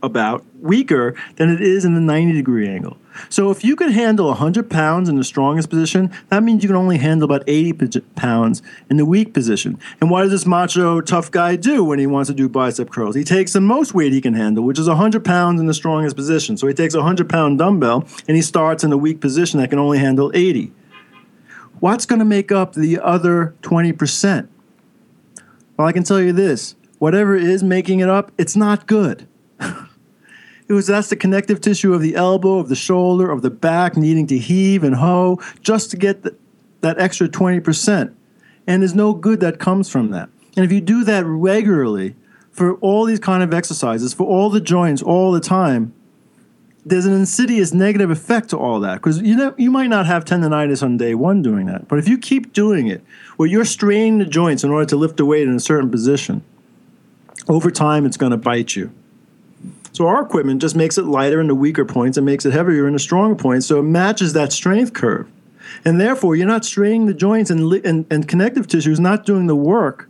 about 0.02 0.44
weaker 0.60 1.14
than 1.36 1.50
it 1.50 1.60
is 1.60 1.84
in 1.84 1.94
the 1.94 2.00
90 2.00 2.32
degree 2.32 2.68
angle. 2.68 2.96
So 3.28 3.50
if 3.50 3.64
you 3.64 3.76
can 3.76 3.90
handle 3.90 4.26
100 4.26 4.68
pounds 4.68 5.08
in 5.08 5.16
the 5.16 5.24
strongest 5.24 5.70
position, 5.70 6.12
that 6.28 6.42
means 6.42 6.62
you 6.62 6.68
can 6.68 6.76
only 6.76 6.98
handle 6.98 7.24
about 7.24 7.44
80 7.46 8.00
pounds 8.14 8.62
in 8.90 8.96
the 8.96 9.06
weak 9.06 9.32
position. 9.32 9.78
And 10.00 10.10
what 10.10 10.22
does 10.22 10.32
this 10.32 10.46
macho 10.46 11.00
tough 11.00 11.30
guy 11.30 11.56
do 11.56 11.82
when 11.82 11.98
he 11.98 12.06
wants 12.06 12.28
to 12.28 12.34
do 12.34 12.48
bicep 12.48 12.90
curls? 12.90 13.14
He 13.14 13.24
takes 13.24 13.52
the 13.52 13.60
most 13.60 13.94
weight 13.94 14.12
he 14.12 14.20
can 14.20 14.34
handle, 14.34 14.64
which 14.64 14.78
is 14.78 14.88
100 14.88 15.24
pounds 15.24 15.60
in 15.60 15.66
the 15.66 15.74
strongest 15.74 16.16
position. 16.16 16.56
So 16.56 16.66
he 16.66 16.74
takes 16.74 16.94
a 16.94 16.98
100 16.98 17.28
pound 17.28 17.58
dumbbell 17.58 18.06
and 18.28 18.36
he 18.36 18.42
starts 18.42 18.84
in 18.84 18.90
the 18.90 18.98
weak 18.98 19.20
position 19.20 19.60
that 19.60 19.70
can 19.70 19.78
only 19.78 19.98
handle 19.98 20.30
80 20.34 20.72
what's 21.80 22.06
going 22.06 22.18
to 22.18 22.24
make 22.24 22.50
up 22.52 22.74
the 22.74 22.98
other 22.98 23.54
20%? 23.62 24.48
Well, 25.76 25.86
I 25.86 25.92
can 25.92 26.04
tell 26.04 26.20
you 26.20 26.32
this 26.32 26.74
whatever 26.98 27.36
is 27.36 27.62
making 27.62 28.00
it 28.00 28.08
up, 28.08 28.32
it's 28.38 28.56
not 28.56 28.86
good. 28.86 29.28
it 29.60 30.72
was 30.72 30.86
that's 30.86 31.08
the 31.08 31.16
connective 31.16 31.60
tissue 31.60 31.92
of 31.92 32.00
the 32.00 32.16
elbow, 32.16 32.58
of 32.58 32.68
the 32.68 32.76
shoulder, 32.76 33.30
of 33.30 33.42
the 33.42 33.50
back 33.50 33.96
needing 33.96 34.26
to 34.28 34.38
heave 34.38 34.82
and 34.82 34.96
hoe 34.96 35.38
just 35.60 35.90
to 35.90 35.96
get 35.96 36.22
the, 36.22 36.34
that 36.80 36.98
extra 36.98 37.28
20%. 37.28 38.14
And 38.66 38.82
there's 38.82 38.94
no 38.94 39.12
good 39.12 39.40
that 39.40 39.58
comes 39.58 39.88
from 39.88 40.10
that. 40.10 40.28
And 40.56 40.64
if 40.64 40.72
you 40.72 40.80
do 40.80 41.04
that 41.04 41.24
regularly 41.26 42.16
for 42.50 42.76
all 42.76 43.04
these 43.04 43.20
kind 43.20 43.42
of 43.42 43.52
exercises, 43.52 44.14
for 44.14 44.26
all 44.26 44.48
the 44.48 44.60
joints, 44.60 45.02
all 45.02 45.30
the 45.30 45.40
time, 45.40 45.92
there's 46.86 47.04
an 47.04 47.12
insidious 47.12 47.74
negative 47.74 48.12
effect 48.12 48.50
to 48.50 48.56
all 48.56 48.78
that 48.78 48.94
because 48.94 49.20
you 49.20 49.36
know 49.36 49.52
you 49.58 49.72
might 49.72 49.88
not 49.88 50.06
have 50.06 50.24
tendonitis 50.24 50.84
on 50.84 50.96
day 50.96 51.16
one 51.16 51.42
doing 51.42 51.66
that, 51.66 51.88
but 51.88 51.98
if 51.98 52.08
you 52.08 52.16
keep 52.16 52.52
doing 52.52 52.86
it, 52.86 53.02
where 53.36 53.48
you're 53.48 53.64
straining 53.64 54.18
the 54.18 54.24
joints 54.24 54.62
in 54.62 54.70
order 54.70 54.86
to 54.86 54.96
lift 54.96 55.16
the 55.16 55.24
weight 55.24 55.48
in 55.48 55.54
a 55.54 55.60
certain 55.60 55.90
position, 55.90 56.44
over 57.48 57.72
time 57.72 58.06
it's 58.06 58.16
going 58.16 58.30
to 58.30 58.36
bite 58.38 58.76
you. 58.76 58.92
So 59.92 60.06
our 60.06 60.22
equipment 60.22 60.60
just 60.60 60.76
makes 60.76 60.96
it 60.96 61.06
lighter 61.06 61.40
in 61.40 61.48
the 61.48 61.56
weaker 61.56 61.84
points 61.84 62.16
and 62.16 62.24
makes 62.24 62.46
it 62.46 62.52
heavier 62.52 62.86
in 62.86 62.92
the 62.92 63.00
stronger 63.00 63.34
points, 63.34 63.66
so 63.66 63.80
it 63.80 63.84
matches 63.84 64.32
that 64.34 64.52
strength 64.52 64.92
curve, 64.92 65.28
and 65.84 66.00
therefore 66.00 66.36
you're 66.36 66.46
not 66.46 66.64
straining 66.64 67.06
the 67.06 67.14
joints 67.14 67.50
and 67.50 67.72
and, 67.84 68.06
and 68.12 68.28
connective 68.28 68.68
tissue 68.68 68.92
is 68.92 69.00
not 69.00 69.26
doing 69.26 69.48
the 69.48 69.56
work 69.56 70.08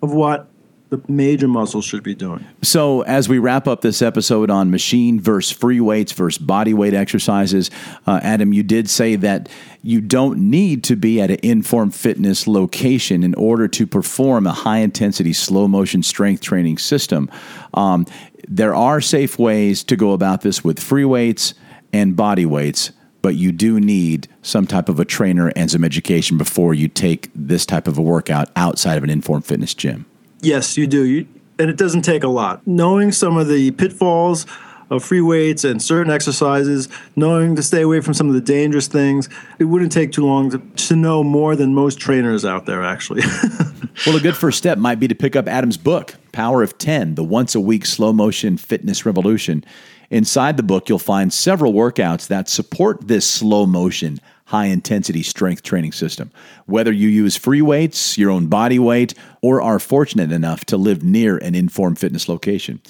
of 0.00 0.14
what 0.14 0.49
the 0.90 1.00
major 1.06 1.46
muscles 1.46 1.84
should 1.84 2.02
be 2.02 2.14
doing. 2.16 2.44
So, 2.62 3.02
as 3.02 3.28
we 3.28 3.38
wrap 3.38 3.68
up 3.68 3.80
this 3.80 4.02
episode 4.02 4.50
on 4.50 4.70
machine 4.70 5.20
versus 5.20 5.56
free 5.56 5.80
weights 5.80 6.12
versus 6.12 6.38
body 6.38 6.74
weight 6.74 6.94
exercises, 6.94 7.70
uh, 8.06 8.20
Adam, 8.22 8.52
you 8.52 8.64
did 8.64 8.90
say 8.90 9.14
that 9.16 9.48
you 9.82 10.00
don't 10.00 10.50
need 10.50 10.82
to 10.84 10.96
be 10.96 11.20
at 11.20 11.30
an 11.30 11.38
inform 11.42 11.90
Fitness 11.90 12.46
location 12.46 13.22
in 13.22 13.34
order 13.36 13.68
to 13.68 13.86
perform 13.86 14.46
a 14.46 14.52
high 14.52 14.78
intensity, 14.78 15.32
slow 15.32 15.68
motion 15.68 16.02
strength 16.02 16.42
training 16.42 16.78
system. 16.78 17.30
Um, 17.72 18.04
there 18.48 18.74
are 18.74 19.00
safe 19.00 19.38
ways 19.38 19.84
to 19.84 19.96
go 19.96 20.12
about 20.12 20.40
this 20.42 20.64
with 20.64 20.80
free 20.80 21.04
weights 21.04 21.54
and 21.92 22.16
body 22.16 22.44
weights 22.44 22.90
but 23.22 23.34
you 23.34 23.52
do 23.52 23.78
need 23.78 24.26
some 24.40 24.66
type 24.66 24.88
of 24.88 24.98
a 24.98 25.04
trainer 25.04 25.52
and 25.54 25.70
some 25.70 25.84
education 25.84 26.38
before 26.38 26.72
you 26.72 26.88
take 26.88 27.30
this 27.34 27.66
type 27.66 27.86
of 27.86 27.98
a 27.98 28.02
workout 28.02 28.48
outside 28.56 28.96
of 28.96 29.04
an 29.04 29.10
inform 29.10 29.42
Fitness 29.42 29.74
gym. 29.74 30.06
Yes, 30.42 30.76
you 30.76 30.86
do. 30.86 31.04
You, 31.04 31.26
and 31.58 31.68
it 31.68 31.76
doesn't 31.76 32.02
take 32.02 32.22
a 32.24 32.28
lot. 32.28 32.66
Knowing 32.66 33.12
some 33.12 33.36
of 33.36 33.48
the 33.48 33.70
pitfalls 33.72 34.46
of 34.90 35.04
free 35.04 35.20
weights 35.20 35.62
and 35.62 35.80
certain 35.80 36.12
exercises, 36.12 36.88
knowing 37.14 37.54
to 37.54 37.62
stay 37.62 37.82
away 37.82 38.00
from 38.00 38.12
some 38.12 38.28
of 38.28 38.34
the 38.34 38.40
dangerous 38.40 38.88
things, 38.88 39.28
it 39.58 39.64
wouldn't 39.64 39.92
take 39.92 40.10
too 40.10 40.26
long 40.26 40.50
to, 40.50 40.58
to 40.58 40.96
know 40.96 41.22
more 41.22 41.54
than 41.54 41.74
most 41.74 42.00
trainers 42.00 42.44
out 42.44 42.66
there, 42.66 42.82
actually. 42.82 43.22
well, 44.06 44.16
a 44.16 44.20
good 44.20 44.36
first 44.36 44.58
step 44.58 44.78
might 44.78 44.98
be 44.98 45.06
to 45.06 45.14
pick 45.14 45.36
up 45.36 45.46
Adam's 45.46 45.76
book, 45.76 46.16
Power 46.32 46.62
of 46.62 46.76
10, 46.78 47.14
the 47.14 47.24
once 47.24 47.54
a 47.54 47.60
week 47.60 47.86
slow 47.86 48.12
motion 48.12 48.56
fitness 48.56 49.06
revolution. 49.06 49.64
Inside 50.10 50.56
the 50.56 50.64
book, 50.64 50.88
you'll 50.88 50.98
find 50.98 51.32
several 51.32 51.72
workouts 51.72 52.26
that 52.26 52.48
support 52.48 53.06
this 53.06 53.30
slow 53.30 53.64
motion, 53.64 54.18
high 54.50 54.66
intensity 54.66 55.22
strength 55.22 55.62
training 55.62 55.92
system. 55.92 56.32
Whether 56.66 56.90
you 56.90 57.08
use 57.08 57.36
free 57.36 57.62
weights, 57.62 58.18
your 58.18 58.32
own 58.32 58.48
body 58.48 58.80
weight, 58.80 59.14
or 59.42 59.62
are 59.62 59.78
fortunate 59.78 60.32
enough 60.32 60.64
to 60.66 60.76
live 60.76 61.04
near 61.04 61.38
an 61.38 61.54
inform 61.54 61.94
Fitness 61.94 62.28
location. 62.28 62.80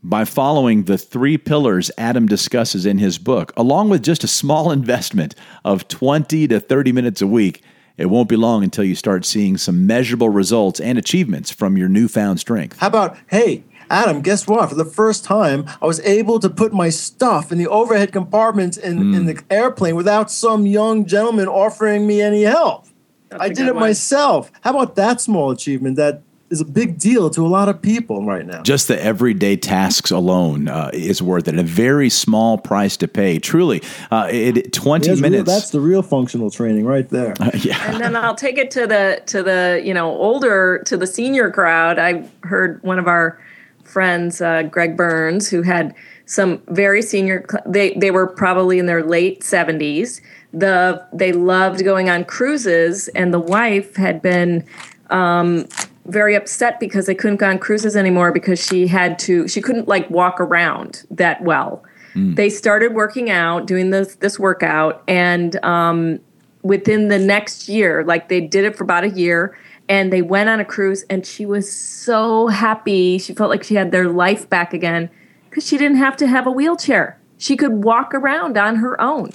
By 0.00 0.24
following 0.24 0.84
the 0.84 0.96
three 0.96 1.36
pillars 1.36 1.90
Adam 1.98 2.26
discusses 2.26 2.86
in 2.86 2.98
his 2.98 3.18
book, 3.18 3.52
along 3.56 3.88
with 3.88 4.04
just 4.04 4.22
a 4.22 4.28
small 4.28 4.70
investment 4.80 5.34
of 5.64 5.88
20 5.88 6.46
to 6.46 6.60
30 6.60 6.92
minutes 6.92 7.20
a 7.20 7.26
week, 7.26 7.64
it 7.96 8.06
won't 8.06 8.28
be 8.28 8.36
long 8.36 8.62
until 8.62 8.84
you 8.84 8.94
start 8.94 9.24
seeing 9.24 9.56
some 9.56 9.88
measurable 9.88 10.28
results 10.28 10.78
and 10.78 10.98
achievements 10.98 11.50
from 11.50 11.76
your 11.76 11.88
newfound 11.88 12.38
strength. 12.38 12.78
How 12.78 12.86
about, 12.86 13.18
hey, 13.26 13.64
Adam, 13.90 14.20
guess 14.20 14.46
what? 14.46 14.68
For 14.68 14.74
the 14.74 14.84
first 14.84 15.24
time, 15.24 15.66
I 15.80 15.86
was 15.86 16.00
able 16.00 16.38
to 16.40 16.50
put 16.50 16.72
my 16.72 16.90
stuff 16.90 17.50
in 17.52 17.58
the 17.58 17.68
overhead 17.68 18.12
compartment 18.12 18.76
in, 18.76 18.98
mm. 18.98 19.16
in 19.16 19.26
the 19.26 19.42
airplane 19.50 19.96
without 19.96 20.30
some 20.30 20.66
young 20.66 21.06
gentleman 21.06 21.48
offering 21.48 22.06
me 22.06 22.20
any 22.20 22.42
help. 22.42 22.86
That's 23.28 23.42
I 23.42 23.48
did 23.48 23.66
it 23.66 23.74
one. 23.74 23.82
myself. 23.82 24.50
How 24.62 24.70
about 24.70 24.96
that 24.96 25.20
small 25.20 25.50
achievement 25.50 25.96
that 25.96 26.22
is 26.50 26.60
a 26.60 26.64
big 26.64 26.98
deal 26.98 27.28
to 27.30 27.44
a 27.44 27.48
lot 27.48 27.68
of 27.68 27.80
people 27.82 28.24
right 28.24 28.46
now. 28.46 28.62
Just 28.62 28.88
the 28.88 29.02
everyday 29.02 29.56
tasks 29.56 30.10
alone 30.10 30.68
uh, 30.68 30.90
is 30.92 31.20
worth 31.22 31.48
it. 31.48 31.58
A 31.58 31.62
very 31.62 32.08
small 32.08 32.58
price 32.58 32.96
to 32.98 33.08
pay. 33.08 33.38
Truly, 33.38 33.82
uh, 34.10 34.28
it, 34.30 34.72
twenty 34.72 35.14
minutes. 35.20 35.48
Real, 35.48 35.56
that's 35.56 35.70
the 35.70 35.80
real 35.80 36.02
functional 36.02 36.50
training 36.50 36.86
right 36.86 37.08
there. 37.08 37.34
Uh, 37.40 37.50
yeah. 37.54 37.92
And 37.92 38.00
then 38.00 38.16
I'll 38.16 38.34
take 38.34 38.58
it 38.58 38.70
to 38.72 38.86
the 38.86 39.22
to 39.26 39.42
the 39.42 39.82
you 39.84 39.94
know 39.94 40.10
older 40.10 40.82
to 40.86 40.96
the 40.96 41.06
senior 41.06 41.50
crowd. 41.50 41.98
I 41.98 42.28
heard 42.42 42.82
one 42.82 42.98
of 42.98 43.06
our 43.06 43.40
friends, 43.88 44.40
uh, 44.40 44.62
Greg 44.64 44.96
Burns, 44.96 45.48
who 45.48 45.62
had 45.62 45.94
some 46.26 46.62
very 46.68 47.02
senior. 47.02 47.44
They 47.66 47.94
they 47.94 48.10
were 48.10 48.26
probably 48.26 48.78
in 48.78 48.86
their 48.86 49.02
late 49.02 49.42
seventies. 49.42 50.20
The 50.52 51.04
they 51.12 51.32
loved 51.32 51.84
going 51.84 52.08
on 52.08 52.24
cruises, 52.24 53.08
and 53.08 53.32
the 53.32 53.40
wife 53.40 53.96
had 53.96 54.22
been 54.22 54.64
um, 55.10 55.66
very 56.06 56.34
upset 56.34 56.80
because 56.80 57.06
they 57.06 57.14
couldn't 57.14 57.36
go 57.36 57.48
on 57.48 57.58
cruises 57.58 57.96
anymore 57.96 58.32
because 58.32 58.64
she 58.64 58.86
had 58.86 59.18
to. 59.20 59.48
She 59.48 59.60
couldn't 59.60 59.88
like 59.88 60.08
walk 60.10 60.40
around 60.40 61.04
that 61.10 61.42
well. 61.42 61.82
Mm. 62.14 62.36
They 62.36 62.50
started 62.50 62.94
working 62.94 63.30
out, 63.30 63.66
doing 63.66 63.90
this 63.90 64.16
this 64.16 64.38
workout, 64.38 65.02
and 65.08 65.62
um, 65.64 66.20
within 66.62 67.08
the 67.08 67.18
next 67.18 67.68
year, 67.68 68.04
like 68.04 68.28
they 68.28 68.40
did 68.40 68.64
it 68.64 68.76
for 68.76 68.84
about 68.84 69.04
a 69.04 69.10
year 69.10 69.56
and 69.88 70.12
they 70.12 70.22
went 70.22 70.48
on 70.48 70.60
a 70.60 70.64
cruise 70.64 71.04
and 71.08 71.26
she 71.26 71.46
was 71.46 71.70
so 71.70 72.48
happy. 72.48 73.18
She 73.18 73.34
felt 73.34 73.50
like 73.50 73.62
she 73.64 73.74
had 73.74 73.90
their 73.90 74.08
life 74.08 74.48
back 74.48 74.74
again 74.74 75.10
because 75.48 75.66
she 75.66 75.78
didn't 75.78 75.98
have 75.98 76.16
to 76.18 76.26
have 76.26 76.46
a 76.46 76.50
wheelchair. 76.50 77.18
She 77.38 77.56
could 77.56 77.84
walk 77.84 78.14
around 78.14 78.58
on 78.58 78.76
her 78.76 79.00
own. 79.00 79.30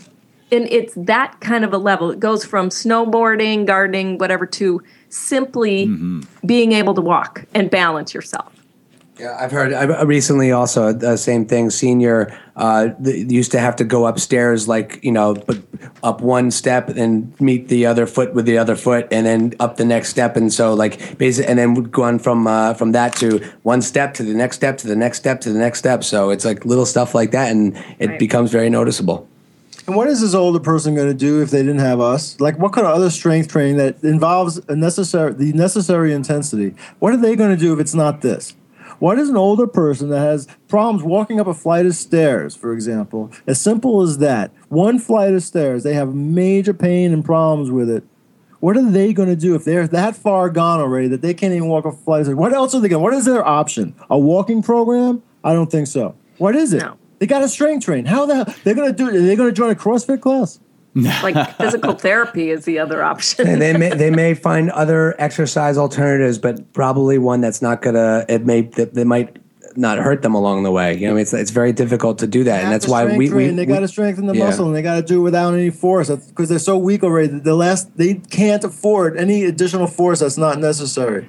And 0.52 0.68
it's 0.70 0.94
that 0.96 1.40
kind 1.40 1.66
of 1.66 1.74
a 1.74 1.78
level. 1.78 2.12
It 2.12 2.20
goes 2.20 2.46
from 2.46 2.70
snowboarding 2.70 3.66
gardening 3.66 4.20
whatever 4.20 4.46
to 4.46 4.84
simply 5.10 5.88
mm-hmm. 5.88 6.22
being 6.46 6.74
able 6.74 6.94
to 6.94 7.02
walk 7.02 7.46
and 7.54 7.72
balance 7.72 8.14
yourself 8.14 8.63
yeah, 9.20 9.38
I've 9.40 9.52
heard. 9.52 9.74
I 9.74 10.02
recently 10.02 10.52
also 10.52 10.92
the 10.92 11.18
same 11.18 11.46
thing. 11.46 11.70
Senior 11.70 12.36
uh, 12.56 12.90
used 13.00 13.52
to 13.52 13.60
have 13.60 13.76
to 13.76 13.84
go 13.84 14.08
upstairs, 14.08 14.68
like 14.68 15.04
you 15.04 15.12
know, 15.12 15.36
but 15.36 15.60
up 16.02 16.22
one 16.22 16.50
step 16.50 16.90
and 16.90 17.40
meet 17.40 17.68
the 17.68 17.86
other 17.86 18.08
foot 18.08 18.34
with 18.34 18.46
the 18.46 18.58
other 18.58 18.76
foot, 18.76 19.08
and 19.12 19.28
then 19.28 19.54
up 19.60 19.78
the 19.78 19.86
next 19.86 20.10
step, 20.10 20.36
and 20.36 20.52
so 20.52 20.74
like 20.74 21.18
basically, 21.20 21.48
and 21.48 21.60
then 21.60 21.76
would 21.76 21.92
go 21.92 22.04
on 22.04 22.18
from 22.18 22.48
uh, 22.48 22.74
from 22.74 22.92
that 22.94 23.16
to 23.18 23.38
one 23.62 23.84
step 23.84 24.16
to 24.16 24.24
the 24.24 24.34
next 24.34 24.56
step 24.56 24.80
to 24.80 24.88
the 24.88 24.96
next 24.96 25.20
step 25.20 25.42
to 25.42 25.54
the 25.54 25.60
next 25.60 25.78
step. 25.78 26.04
So 26.04 26.32
it's 26.32 26.44
like 26.44 26.66
little 26.66 26.86
stuff 26.86 27.14
like 27.14 27.32
that, 27.32 27.52
and 27.52 27.78
it 28.00 28.10
right. 28.10 28.20
becomes 28.20 28.52
very 28.52 28.70
noticeable. 28.70 29.28
And 29.86 29.96
what 29.96 30.08
is 30.08 30.22
this 30.22 30.34
older 30.34 30.60
person 30.60 30.96
going 30.96 31.10
to 31.10 31.14
do 31.14 31.42
if 31.44 31.52
they 31.52 31.62
didn't 31.62 31.80
have 31.80 32.00
us? 32.00 32.40
Like, 32.40 32.58
what 32.58 32.72
kind 32.72 32.88
of 32.88 32.96
other 32.96 33.10
strength 33.10 33.50
training 33.50 33.78
that 33.78 34.02
involves 34.04 34.60
a 34.70 34.76
necessary 34.76 35.34
the 35.34 35.54
necessary 35.54 36.14
intensity? 36.14 36.74
What 36.98 37.14
are 37.14 37.18
they 37.18 37.36
going 37.36 37.52
to 37.52 37.58
do 37.58 37.74
if 37.74 37.80
it's 37.80 37.94
not 37.94 38.22
this? 38.22 38.56
What 39.04 39.20
is 39.20 39.28
an 39.28 39.36
older 39.36 39.68
person 39.68 40.08
that 40.12 40.20
has 40.20 40.48
problems 40.70 41.04
walking 41.04 41.38
up 41.38 41.46
a 41.46 41.54
flight 41.54 41.86
of 41.86 41.94
stairs, 41.94 42.56
for 42.56 42.72
example? 42.72 43.34
As 43.46 43.60
simple 43.60 44.02
as 44.02 44.20
that. 44.20 44.52
One 44.70 44.98
flight 44.98 45.34
of 45.34 45.44
stairs, 45.44 45.84
they 45.84 45.94
have 45.94 46.16
major 46.16 46.74
pain 46.74 47.12
and 47.12 47.26
problems 47.26 47.70
with 47.70 47.90
it. 47.90 48.06
What 48.62 48.78
are 48.78 48.90
they 48.90 49.12
going 49.12 49.28
to 49.28 49.36
do 49.36 49.56
if 49.56 49.66
they're 49.66 49.88
that 49.88 50.16
far 50.16 50.50
gone 50.50 50.80
already 50.80 51.10
that 51.10 51.22
they 51.22 51.34
can't 51.34 51.54
even 51.54 51.68
walk 51.68 51.84
a 51.84 51.92
flight 51.92 52.22
of 52.22 52.28
stairs? 52.28 52.38
What 52.38 52.54
else 52.54 52.74
are 52.76 52.80
they 52.80 52.88
going? 52.88 53.04
What 53.04 53.14
is 53.14 53.26
their 53.26 53.46
option? 53.46 53.94
A 54.10 54.18
walking 54.18 54.64
program? 54.64 55.22
I 55.44 55.52
don't 55.52 55.70
think 55.70 55.88
so. 55.88 56.16
What 56.38 56.56
is 56.56 56.72
it? 56.72 56.82
No. 56.82 56.98
They 57.20 57.28
got 57.28 57.44
a 57.44 57.50
strength 57.50 57.84
train. 57.84 58.06
How 58.06 58.26
the 58.26 58.36
hell 58.36 58.56
they're 58.64 58.74
going 58.74 58.90
to 58.90 58.96
do? 58.96 59.10
It? 59.10 59.16
Are 59.16 59.22
they 59.22 59.36
going 59.36 59.50
to 59.50 59.54
join 59.54 59.70
a 59.70 59.76
CrossFit 59.76 60.22
class? 60.22 60.62
like 61.24 61.58
physical 61.58 61.94
therapy 61.94 62.50
is 62.50 62.66
the 62.66 62.80
other 62.80 63.04
option. 63.04 63.48
and 63.48 63.62
they 63.62 63.76
may 63.76 63.90
they 63.90 64.12
may 64.12 64.34
find 64.34 64.70
other 64.72 65.20
exercise 65.20 65.78
alternatives, 65.78 66.38
but 66.38 66.72
probably 66.74 67.18
one 67.18 67.42
that's 67.42 67.62
not 67.62 67.82
gonna 67.82 68.26
it 68.30 68.46
may 68.46 68.62
that 68.62 68.94
they 68.94 69.04
might 69.04 69.38
not 69.76 69.98
hurt 69.98 70.22
them 70.22 70.36
along 70.36 70.64
the 70.64 70.72
way. 70.72 70.96
You 70.96 71.08
know, 71.08 71.16
it's 71.16 71.34
it's 71.34 71.52
very 71.52 71.72
difficult 71.72 72.20
to 72.20 72.28
do 72.28 72.44
that, 72.44 72.64
and 72.64 72.72
that's 72.72 72.88
why 72.88 73.06
we, 73.18 73.30
we, 73.30 73.48
they 73.50 73.66
got 73.66 73.80
to 73.80 73.88
strengthen 73.88 74.28
the 74.28 74.36
yeah. 74.36 74.46
muscle 74.46 74.68
and 74.68 74.76
they 74.76 74.82
got 74.82 74.96
to 74.96 75.02
do 75.02 75.20
it 75.20 75.24
without 75.24 75.54
any 75.54 75.70
force 75.70 76.10
because 76.10 76.50
they're 76.50 76.60
so 76.60 76.78
weak 76.78 77.04
already. 77.04 77.40
The 77.40 77.56
last 77.56 77.98
they 77.98 78.16
can't 78.16 78.64
afford 78.64 79.18
any 79.18 79.46
additional 79.46 79.88
force 79.88 80.20
that's 80.20 80.38
not 80.38 80.60
necessary. 80.60 81.28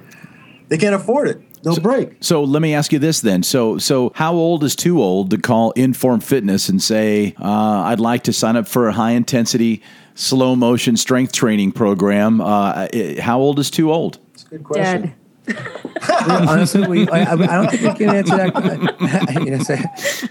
They 0.67 0.77
can't 0.77 0.95
afford 0.95 1.27
it. 1.29 1.41
They'll 1.65 1.75
so, 1.75 1.81
break. 1.81 2.17
So 2.21 2.43
let 2.43 2.61
me 2.61 2.75
ask 2.75 2.93
you 2.93 2.99
this 2.99 3.21
then. 3.21 3.41
So 3.41 3.79
so 3.79 4.11
how 4.13 4.33
old 4.33 4.63
is 4.63 4.75
too 4.75 5.01
old 5.01 5.31
to 5.31 5.39
call 5.39 5.71
Inform 5.71 6.19
Fitness 6.19 6.69
and 6.69 6.81
say 6.81 7.33
uh, 7.41 7.81
I'd 7.85 7.99
like 7.99 8.23
to 8.25 8.33
sign 8.33 8.55
up 8.55 8.67
for 8.67 8.87
a 8.87 8.93
high 8.93 9.11
intensity 9.11 9.81
slow 10.13 10.55
motion 10.55 10.95
strength 10.95 11.33
training 11.33 11.71
program? 11.71 12.39
Uh, 12.39 12.87
how 13.19 13.39
old 13.39 13.57
is 13.57 13.71
too 13.71 13.91
old? 13.91 14.19
It's 14.35 14.43
a 14.43 14.49
good 14.49 14.63
question. 14.63 15.01
Dead. 15.01 15.15
honestly, 16.27 16.87
we, 16.87 17.09
I, 17.09 17.33
I, 17.33 17.35
don't 17.35 17.69
think 17.69 17.83
we 17.83 18.05
can 18.05 18.15
answer 18.15 18.35
that. 18.35 18.51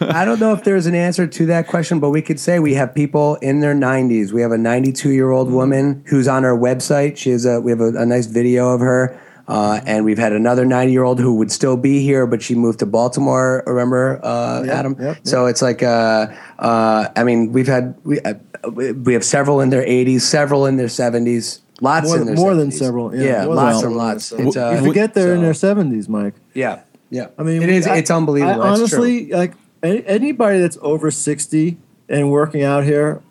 I 0.15 0.25
don't 0.25 0.41
know 0.41 0.53
if 0.53 0.65
there's 0.65 0.87
an 0.87 0.95
answer 0.97 1.27
to 1.27 1.47
that 1.47 1.69
question, 1.69 2.01
but 2.01 2.11
we 2.11 2.21
could 2.21 2.41
say 2.41 2.59
we 2.59 2.75
have 2.75 2.93
people 2.95 3.37
in 3.37 3.61
their 3.61 3.75
90s. 3.75 4.33
We 4.33 4.43
have 4.43 4.51
a 4.51 4.59
92 4.59 5.11
year 5.11 5.31
old 5.31 5.53
woman 5.53 6.03
who's 6.07 6.27
on 6.27 6.45
our 6.45 6.57
website. 6.57 7.17
She 7.17 7.31
has 7.31 7.45
a, 7.47 7.61
we 7.61 7.71
have 7.71 7.81
a, 7.81 7.95
a 7.95 8.07
nice 8.07 8.27
video 8.27 8.71
of 8.71 8.81
her 8.81 9.21
uh, 9.47 9.81
and 9.85 10.05
we've 10.05 10.19
had 10.19 10.33
another 10.33 10.65
90 10.65 10.93
year 10.93 11.03
old 11.03 11.21
who 11.21 11.35
would 11.35 11.53
still 11.53 11.77
be 11.77 12.03
here, 12.03 12.27
but 12.27 12.43
she 12.43 12.55
moved 12.55 12.79
to 12.79 12.87
Baltimore. 12.87 13.63
Remember, 13.67 14.25
uh, 14.25 14.63
yep, 14.65 14.75
Adam? 14.75 14.97
Yep, 14.99 15.17
yep. 15.17 15.27
So 15.27 15.47
it's 15.47 15.61
like, 15.61 15.83
uh, 15.83 16.29
uh 16.59 17.09
I 17.15 17.25
mean, 17.25 17.53
we've 17.53 17.67
had 17.67 17.95
we 18.05 18.21
uh, 18.21 18.35
we 18.71 19.13
have 19.13 19.25
several 19.25 19.61
in 19.61 19.71
their 19.71 19.85
80s, 19.85 20.23
several 20.23 20.67
in 20.67 20.77
their 20.77 20.87
70s, 20.87 21.61
lots 21.81 22.09
more, 22.09 22.19
in 22.19 22.27
their 22.27 22.37
more 22.37 22.53
70s. 22.53 22.59
than 22.59 22.71
several. 22.73 23.15
Yeah, 23.15 23.25
yeah 23.25 23.45
lots 23.45 23.83
and 23.83 23.97
lots. 23.97 24.33
It's, 24.33 24.57
uh, 24.57 24.79
you 24.81 24.87
forget 24.87 25.13
they're 25.13 25.29
so, 25.29 25.35
in 25.35 25.43
their 25.43 25.53
70s, 25.53 26.09
Mike. 26.09 26.35
Yeah, 26.55 26.81
yeah. 27.11 27.29
I 27.39 27.43
mean, 27.43 27.63
it 27.63 27.69
is. 27.69 27.87
I, 27.87 27.97
it's 27.97 28.11
unbelievable. 28.11 28.63
I, 28.63 28.69
honestly, 28.69 29.29
like 29.29 29.53
anybody 29.83 30.61
that's 30.61 30.79
over 30.81 31.11
60 31.11 31.77
and 32.09 32.31
working 32.31 32.63
out 32.63 32.85
here 32.85 33.23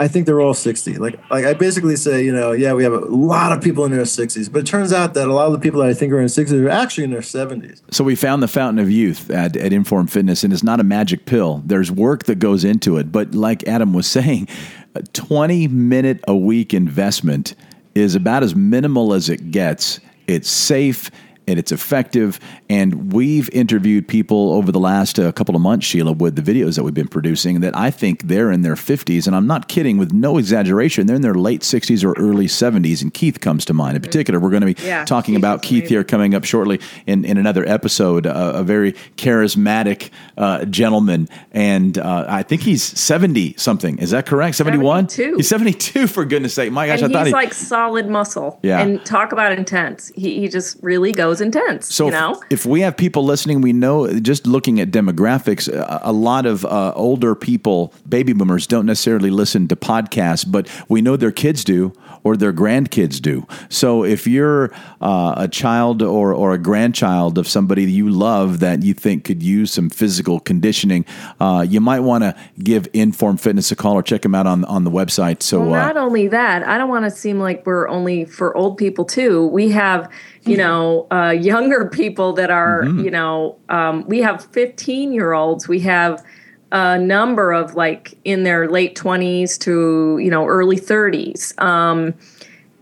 I 0.00 0.08
think 0.08 0.26
they're 0.26 0.40
all 0.40 0.54
60. 0.54 0.96
Like, 0.96 1.18
like 1.30 1.44
I 1.44 1.54
basically 1.54 1.94
say, 1.94 2.24
you 2.24 2.32
know, 2.32 2.50
yeah, 2.50 2.72
we 2.72 2.82
have 2.82 2.92
a 2.92 2.98
lot 2.98 3.52
of 3.52 3.62
people 3.62 3.84
in 3.84 3.92
their 3.92 4.02
60s, 4.02 4.52
but 4.52 4.60
it 4.60 4.66
turns 4.66 4.92
out 4.92 5.14
that 5.14 5.28
a 5.28 5.32
lot 5.32 5.46
of 5.46 5.52
the 5.52 5.60
people 5.60 5.80
that 5.80 5.88
I 5.88 5.94
think 5.94 6.12
are 6.12 6.20
in 6.20 6.26
60s 6.26 6.52
are 6.64 6.68
actually 6.68 7.04
in 7.04 7.10
their 7.10 7.20
70s. 7.20 7.80
So 7.92 8.02
we 8.02 8.16
found 8.16 8.42
the 8.42 8.48
fountain 8.48 8.82
of 8.82 8.90
youth 8.90 9.30
at, 9.30 9.56
at 9.56 9.72
Inform 9.72 10.08
Fitness, 10.08 10.42
and 10.42 10.52
it's 10.52 10.64
not 10.64 10.80
a 10.80 10.84
magic 10.84 11.26
pill. 11.26 11.62
There's 11.64 11.92
work 11.92 12.24
that 12.24 12.40
goes 12.40 12.64
into 12.64 12.96
it, 12.96 13.12
but 13.12 13.34
like 13.36 13.66
Adam 13.68 13.92
was 13.92 14.06
saying, 14.14 14.48
a 14.96 15.02
20 15.02 15.68
minute 15.68 16.22
a 16.26 16.36
week 16.36 16.74
investment 16.74 17.54
is 17.94 18.16
about 18.16 18.42
as 18.42 18.56
minimal 18.56 19.14
as 19.14 19.28
it 19.28 19.52
gets. 19.52 20.00
It's 20.26 20.48
safe 20.48 21.10
and 21.46 21.58
it's 21.58 21.72
effective. 21.72 22.40
And 22.68 23.12
we've 23.12 23.50
interviewed 23.50 24.08
people 24.08 24.52
over 24.52 24.72
the 24.72 24.78
last 24.80 25.18
uh, 25.18 25.32
couple 25.32 25.54
of 25.54 25.62
months, 25.62 25.86
Sheila, 25.86 26.12
with 26.12 26.36
the 26.36 26.42
videos 26.42 26.76
that 26.76 26.84
we've 26.84 26.94
been 26.94 27.08
producing 27.08 27.60
that 27.60 27.76
I 27.76 27.90
think 27.90 28.24
they're 28.24 28.50
in 28.50 28.62
their 28.62 28.74
50s. 28.74 29.26
And 29.26 29.36
I'm 29.36 29.46
not 29.46 29.68
kidding 29.68 29.98
with 29.98 30.12
no 30.12 30.38
exaggeration. 30.38 31.06
They're 31.06 31.16
in 31.16 31.22
their 31.22 31.34
late 31.34 31.62
60s 31.62 32.04
or 32.04 32.12
early 32.18 32.46
70s. 32.46 33.02
And 33.02 33.12
Keith 33.12 33.40
comes 33.40 33.64
to 33.66 33.74
mind 33.74 33.96
in 33.96 34.02
particular. 34.02 34.40
We're 34.40 34.50
going 34.50 34.66
to 34.66 34.74
be 34.74 34.86
Yeah, 34.86 35.04
talking 35.04 35.34
Keith 35.34 35.40
about 35.40 35.62
Keith 35.62 35.88
here 35.88 36.04
coming 36.04 36.34
up 36.34 36.44
shortly 36.44 36.80
in, 37.06 37.24
in 37.24 37.36
another 37.36 37.66
episode. 37.68 38.26
Uh, 38.26 38.52
a 38.54 38.62
very 38.64 38.92
charismatic 39.16 40.10
uh, 40.36 40.64
gentleman. 40.66 41.28
And 41.52 41.98
uh, 41.98 42.26
I 42.28 42.42
think 42.42 42.62
he's 42.62 42.82
70 42.82 43.54
something. 43.56 43.98
Is 43.98 44.10
that 44.10 44.26
correct? 44.26 44.56
71? 44.56 45.08
72. 45.08 45.36
He's 45.36 45.48
72, 45.48 46.06
for 46.06 46.24
goodness 46.24 46.54
sake. 46.54 46.72
My 46.72 46.86
gosh, 46.86 47.02
and 47.02 47.12
I 47.12 47.18
thought 47.18 47.26
he's 47.26 47.32
he. 47.32 47.32
like 47.34 47.54
solid 47.54 48.08
muscle. 48.08 48.58
Yeah. 48.62 48.80
And 48.80 49.04
talk 49.04 49.32
about 49.32 49.52
intense. 49.52 50.10
He, 50.14 50.40
he 50.40 50.48
just 50.48 50.76
really 50.82 51.12
goes 51.12 51.33
intense. 51.40 51.94
So 51.94 52.04
you 52.04 52.08
if- 52.08 52.14
know? 52.14 52.42
if, 52.50 52.66
we 52.66 52.80
have 52.80 52.96
people 52.96 53.24
listening, 53.24 53.60
we 53.60 53.72
know 53.72 54.20
just 54.20 54.46
looking 54.46 54.80
at 54.80 54.90
demographics, 54.90 55.68
a, 55.68 56.00
a 56.04 56.12
lot 56.12 56.46
of 56.46 56.64
uh, 56.64 56.92
older 56.94 57.34
people, 57.34 57.92
baby 58.08 58.32
boomers, 58.32 58.66
don't 58.66 58.86
necessarily 58.86 59.30
listen 59.30 59.68
to 59.68 59.76
podcasts, 59.76 60.44
but 60.50 60.68
we 60.88 61.02
know 61.02 61.16
their 61.16 61.32
kids 61.32 61.64
do 61.64 61.92
or 62.22 62.36
their 62.36 62.52
grandkids 62.52 63.20
do. 63.20 63.46
So 63.68 64.02
if 64.02 64.26
you're 64.26 64.72
uh, 65.00 65.34
a 65.36 65.46
child 65.46 66.02
or, 66.02 66.32
or 66.32 66.54
a 66.54 66.58
grandchild 66.58 67.36
of 67.36 67.46
somebody 67.46 67.84
you 67.84 68.08
love 68.08 68.60
that 68.60 68.82
you 68.82 68.94
think 68.94 69.24
could 69.24 69.42
use 69.42 69.72
some 69.72 69.90
physical 69.90 70.40
conditioning, 70.40 71.04
uh, 71.38 71.66
you 71.68 71.80
might 71.80 72.00
want 72.00 72.24
to 72.24 72.34
give 72.62 72.88
Inform 72.94 73.36
Fitness 73.36 73.70
a 73.70 73.76
call 73.76 73.94
or 73.94 74.02
check 74.02 74.22
them 74.22 74.34
out 74.34 74.46
on, 74.46 74.64
on 74.64 74.84
the 74.84 74.90
website. 74.90 75.42
So 75.42 75.60
Well, 75.60 75.74
uh, 75.74 75.86
not 75.86 75.96
only 75.98 76.28
that, 76.28 76.66
I 76.66 76.78
don't 76.78 76.88
want 76.88 77.04
to 77.04 77.10
seem 77.10 77.38
like 77.38 77.66
we're 77.66 77.88
only 77.88 78.24
for 78.24 78.56
old 78.56 78.78
people 78.78 79.04
too. 79.04 79.46
We 79.48 79.68
have, 79.70 80.10
you 80.46 80.56
know, 80.56 81.06
uh, 81.10 81.30
younger 81.30 81.88
people 81.88 82.32
that 82.34 82.50
are, 82.50 82.84
you 82.84 83.10
know, 83.10 83.56
um, 83.68 84.04
we 84.06 84.20
have 84.20 84.44
15 84.46 85.12
year 85.12 85.32
olds. 85.32 85.68
We 85.68 85.80
have 85.80 86.24
a 86.72 86.98
number 86.98 87.52
of 87.52 87.74
like 87.74 88.18
in 88.24 88.42
their 88.42 88.68
late 88.68 88.96
20s 88.96 89.58
to, 89.60 90.18
you 90.18 90.30
know, 90.30 90.46
early 90.46 90.76
30s. 90.76 91.58
Um, 91.62 92.14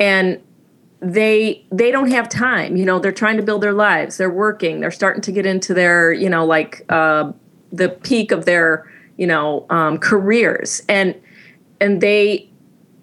and 0.00 0.40
they 1.00 1.64
they 1.73 1.90
don't 1.90 2.11
have 2.12 2.28
time. 2.28 2.76
You 2.76 2.85
know 2.85 3.00
they're 3.00 3.11
trying 3.11 3.37
to 3.37 3.42
build 3.42 3.61
their 3.61 3.73
lives. 3.73 4.19
They're 4.19 4.31
working. 4.31 4.78
They're 4.78 4.92
starting 4.92 5.21
to 5.23 5.33
get 5.33 5.45
into 5.45 5.75
their 5.75 6.12
you 6.12 6.31
know 6.31 6.47
like 6.47 6.85
uh, 6.90 7.33
the 7.73 7.88
peak 7.88 8.31
of 8.31 8.45
their 8.45 8.88
you 9.16 9.26
know 9.26 9.66
um, 9.69 9.99
careers. 9.99 10.81
And 10.88 11.21
and 11.81 12.00
they 12.00 12.49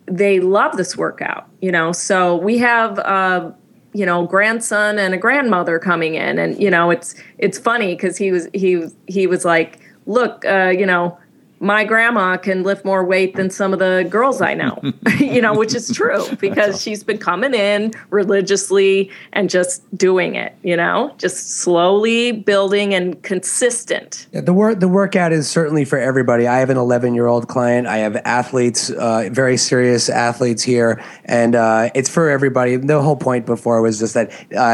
they 0.05 0.39
love 0.39 0.77
this 0.77 0.95
workout 0.95 1.49
you 1.61 1.71
know? 1.71 1.91
So 1.91 2.35
we 2.35 2.57
have 2.59 2.99
uh 2.99 3.51
you 3.93 4.05
know 4.05 4.25
grandson 4.25 4.99
and 4.99 5.13
a 5.13 5.17
grandmother 5.17 5.79
coming 5.79 6.15
in. 6.15 6.37
And 6.37 6.61
you 6.61 6.69
know 6.69 6.89
it's 6.89 7.15
it's 7.37 7.57
funny 7.57 7.95
because 7.95 8.17
he 8.17 8.31
was 8.31 8.47
he 8.53 8.85
he 9.07 9.27
was 9.27 9.45
like 9.45 9.79
look 10.05 10.45
uh 10.45 10.73
you 10.75 10.85
know 10.85 11.17
my 11.59 11.83
grandma 11.83 12.37
can 12.37 12.63
lift 12.63 12.85
more 12.85 13.03
weight 13.03 13.35
than 13.35 13.49
some 13.49 13.73
of 13.73 13.79
the 13.79 14.07
girls 14.09 14.41
I 14.41 14.53
know, 14.53 14.79
you 15.19 15.41
know, 15.41 15.53
which 15.53 15.75
is 15.75 15.93
true 15.93 16.25
because 16.39 16.81
she's 16.81 17.03
been 17.03 17.17
coming 17.17 17.53
in 17.53 17.93
religiously 18.09 19.11
and 19.33 19.49
just 19.49 19.83
doing 19.97 20.35
it, 20.35 20.55
you 20.63 20.75
know, 20.75 21.13
just 21.17 21.57
slowly 21.57 22.31
building 22.31 22.93
and 22.93 23.21
consistent. 23.23 24.27
Yeah, 24.31 24.41
the 24.41 24.53
work 24.53 24.79
the 24.79 24.87
workout 24.87 25.31
is 25.31 25.49
certainly 25.49 25.85
for 25.85 25.99
everybody. 25.99 26.47
I 26.47 26.59
have 26.59 26.69
an 26.69 26.77
11 26.77 27.13
year 27.13 27.27
old 27.27 27.47
client. 27.47 27.87
I 27.87 27.97
have 27.97 28.15
athletes, 28.25 28.89
uh, 28.89 29.29
very 29.31 29.57
serious 29.57 30.09
athletes 30.09 30.63
here, 30.63 31.03
and 31.25 31.55
uh, 31.55 31.89
it's 31.93 32.09
for 32.09 32.29
everybody. 32.29 32.77
The 32.77 33.01
whole 33.01 33.17
point 33.17 33.45
before 33.45 33.81
was 33.81 33.99
just 33.99 34.13
that 34.13 34.31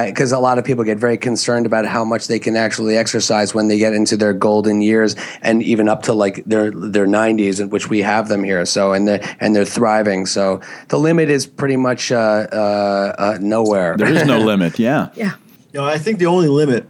because 0.08 0.32
a 0.32 0.40
lot 0.40 0.58
of 0.58 0.66
people 0.66 0.84
get 0.84 0.98
very 0.98 1.18
concerned 1.18 1.66
about 1.66 1.86
how 1.86 2.04
much 2.04 2.28
they 2.28 2.40
can 2.40 2.56
actually 2.56 2.98
exercise 2.98 3.54
when 3.54 3.68
they 3.68 3.78
get 3.78 3.94
into 3.94 4.16
their 4.18 4.34
golden 4.34 4.82
years 4.82 5.16
and 5.42 5.64
even 5.64 5.90
up 5.90 6.04
to 6.04 6.14
like 6.14 6.44
their 6.46 6.72
their 6.76 7.08
90s, 7.08 7.60
in 7.60 7.70
which 7.70 7.90
we 7.90 8.02
have 8.02 8.28
them 8.28 8.44
here. 8.44 8.66
So 8.66 8.94
and 8.94 9.08
they 9.08 9.20
and 9.40 9.56
they're 9.56 9.66
thriving. 9.66 10.26
So 10.26 10.62
the 10.90 10.98
limit 10.98 11.30
is 11.30 11.46
pretty 11.46 11.78
much 11.78 12.12
uh, 12.12 12.48
uh, 12.52 13.16
uh, 13.18 13.38
nowhere. 13.42 13.98
there 13.98 14.14
is 14.14 14.26
no 14.26 14.40
limit. 14.40 14.80
Yeah. 14.86 15.10
Yeah. 15.16 15.36
You 15.74 15.82
know, 15.82 15.86
I 15.86 15.98
think 15.98 16.20
the 16.20 16.26
only 16.26 16.48
limit, 16.48 16.86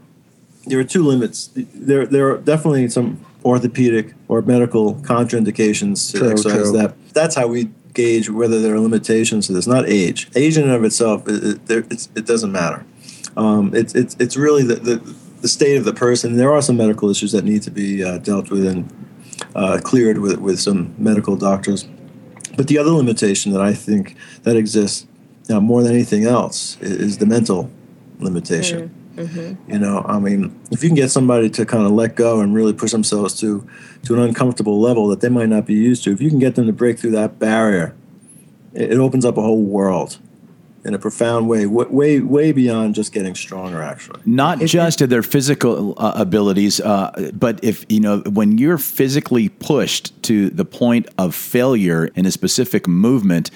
there 0.66 0.80
are 0.80 0.84
two 0.84 1.04
limits. 1.04 1.50
There, 1.56 2.06
there 2.06 2.30
are 2.30 2.38
definitely 2.38 2.90
some 2.90 3.24
orthopedic 3.44 4.14
or 4.28 4.42
medical 4.42 4.96
contraindications 4.96 6.12
to 6.12 6.20
True, 6.20 6.32
exercise. 6.32 6.70
true. 6.70 6.78
That 6.78 7.14
that's 7.14 7.36
how 7.36 7.48
we 7.48 7.70
gauge 7.94 8.30
whether 8.30 8.60
there 8.62 8.76
are 8.76 8.80
limitations 8.80 9.48
to 9.48 9.54
this. 9.54 9.68
Not 9.68 9.88
age. 9.88 10.30
Age 10.36 10.58
in 10.58 10.64
and 10.64 10.74
of 10.74 10.84
itself, 10.84 11.28
it, 11.28 11.44
it, 11.44 11.66
there, 11.68 11.86
it's, 11.90 12.10
it 12.16 12.26
doesn't 12.26 12.52
matter. 12.52 12.86
Um, 13.38 13.74
it's 13.74 13.94
it's 13.96 14.16
it's 14.20 14.38
really 14.38 14.64
the, 14.64 14.76
the 14.76 15.16
the 15.42 15.48
state 15.48 15.78
of 15.78 15.86
the 15.86 15.94
person. 15.94 16.38
There 16.38 16.52
are 16.52 16.62
some 16.62 16.78
medical 16.78 17.10
issues 17.10 17.32
that 17.34 17.44
need 17.44 17.62
to 17.64 17.72
be 17.72 18.04
uh, 18.04 18.18
dealt 18.20 18.50
with 18.50 18.66
and 18.66 18.90
uh, 19.56 19.80
cleared 19.84 20.20
with 20.20 20.38
with 20.40 20.60
some 20.60 20.94
medical 20.98 21.36
doctors. 21.36 21.88
But 22.58 22.68
the 22.68 22.78
other 22.78 22.92
limitation 22.92 23.52
that 23.54 23.62
I 23.62 23.74
think 23.74 24.16
that 24.44 24.56
exists 24.56 25.08
uh, 25.50 25.60
more 25.60 25.84
than 25.84 25.94
anything 25.94 26.26
else 26.26 26.78
is, 26.82 26.92
is 26.92 27.18
the 27.18 27.26
mental 27.26 27.70
limitation. 28.20 28.94
You 29.68 29.80
know, 29.80 30.04
I 30.06 30.20
mean, 30.20 30.60
if 30.72 30.84
you 30.84 30.90
can 30.90 30.96
get 30.96 31.10
somebody 31.10 31.50
to 31.52 31.66
kind 31.66 31.86
of 31.86 31.92
let 31.92 32.16
go 32.16 32.42
and 32.42 32.54
really 32.54 32.74
push 32.74 32.92
themselves 32.92 33.40
to 33.40 33.66
to 34.04 34.14
an 34.14 34.20
uncomfortable 34.22 34.80
level 34.80 35.08
that 35.08 35.22
they 35.22 35.30
might 35.30 35.50
not 35.50 35.66
be 35.66 35.74
used 35.74 36.04
to, 36.04 36.12
if 36.12 36.22
you 36.22 36.30
can 36.30 36.40
get 36.40 36.56
them 36.56 36.68
to 36.68 36.74
break 36.74 37.00
through 37.00 37.12
that 37.12 37.40
barrier, 37.40 37.96
it, 38.74 38.92
it 38.92 38.98
opens 38.98 39.26
up 39.26 39.38
a 39.38 39.42
whole 39.42 39.64
world 39.64 40.20
in 40.86 40.94
a 40.94 41.00
profound 41.00 41.50
way, 41.50 41.66
way 41.66 42.20
way 42.20 42.52
beyond 42.52 42.96
just 42.96 43.12
getting 43.12 43.36
stronger. 43.36 43.82
Actually, 43.82 44.22
not 44.26 44.60
just 44.60 45.00
to 45.00 45.08
their 45.08 45.24
physical 45.24 45.96
uh, 45.98 46.14
abilities, 46.16 46.80
uh, 46.80 47.32
but 47.34 47.62
if 47.64 47.86
you 47.90 48.00
know 48.00 48.20
when 48.20 48.58
you're 48.58 48.78
physically 48.78 49.50
pushed 49.50 50.22
to 50.24 50.50
the 50.52 50.64
point 50.64 51.08
of 51.18 51.36
failure 51.36 52.06
in 52.16 52.26
a 52.26 52.32
specific 52.32 52.88
movement. 52.88 53.52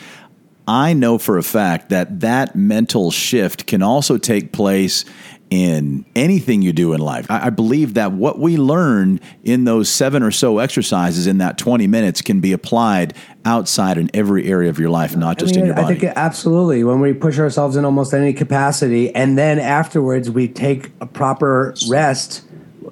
I 0.67 0.93
know 0.93 1.17
for 1.17 1.39
a 1.39 1.41
fact 1.41 1.89
that 1.89 2.19
that 2.19 2.55
mental 2.55 3.09
shift 3.09 3.65
can 3.65 3.81
also 3.81 4.19
take 4.19 4.51
place 4.51 5.03
in 5.49 6.05
anything 6.15 6.61
you 6.61 6.71
do 6.71 6.93
in 6.93 6.99
life. 6.99 7.29
I, 7.29 7.47
I 7.47 7.49
believe 7.49 7.95
that 7.95 8.11
what 8.11 8.39
we 8.39 8.57
learn 8.57 9.19
in 9.43 9.63
those 9.63 9.89
seven 9.89 10.21
or 10.21 10.31
so 10.31 10.59
exercises 10.59 11.27
in 11.27 11.39
that 11.39 11.57
20 11.57 11.87
minutes 11.87 12.21
can 12.21 12.39
be 12.39 12.53
applied 12.53 13.15
outside 13.45 13.97
in 13.97 14.11
every 14.13 14.47
area 14.47 14.69
of 14.69 14.77
your 14.77 14.89
life, 14.89 15.15
not 15.15 15.39
just 15.39 15.55
I 15.55 15.59
in 15.61 15.65
your 15.65 15.75
body. 15.75 15.95
I 15.95 15.99
think 15.99 16.13
absolutely. 16.15 16.83
When 16.83 16.99
we 16.99 17.13
push 17.13 17.39
ourselves 17.39 17.75
in 17.75 17.85
almost 17.85 18.13
any 18.13 18.33
capacity, 18.33 19.13
and 19.15 19.37
then 19.37 19.59
afterwards 19.59 20.29
we 20.29 20.47
take 20.47 20.91
a 21.01 21.05
proper 21.05 21.73
rest, 21.89 22.43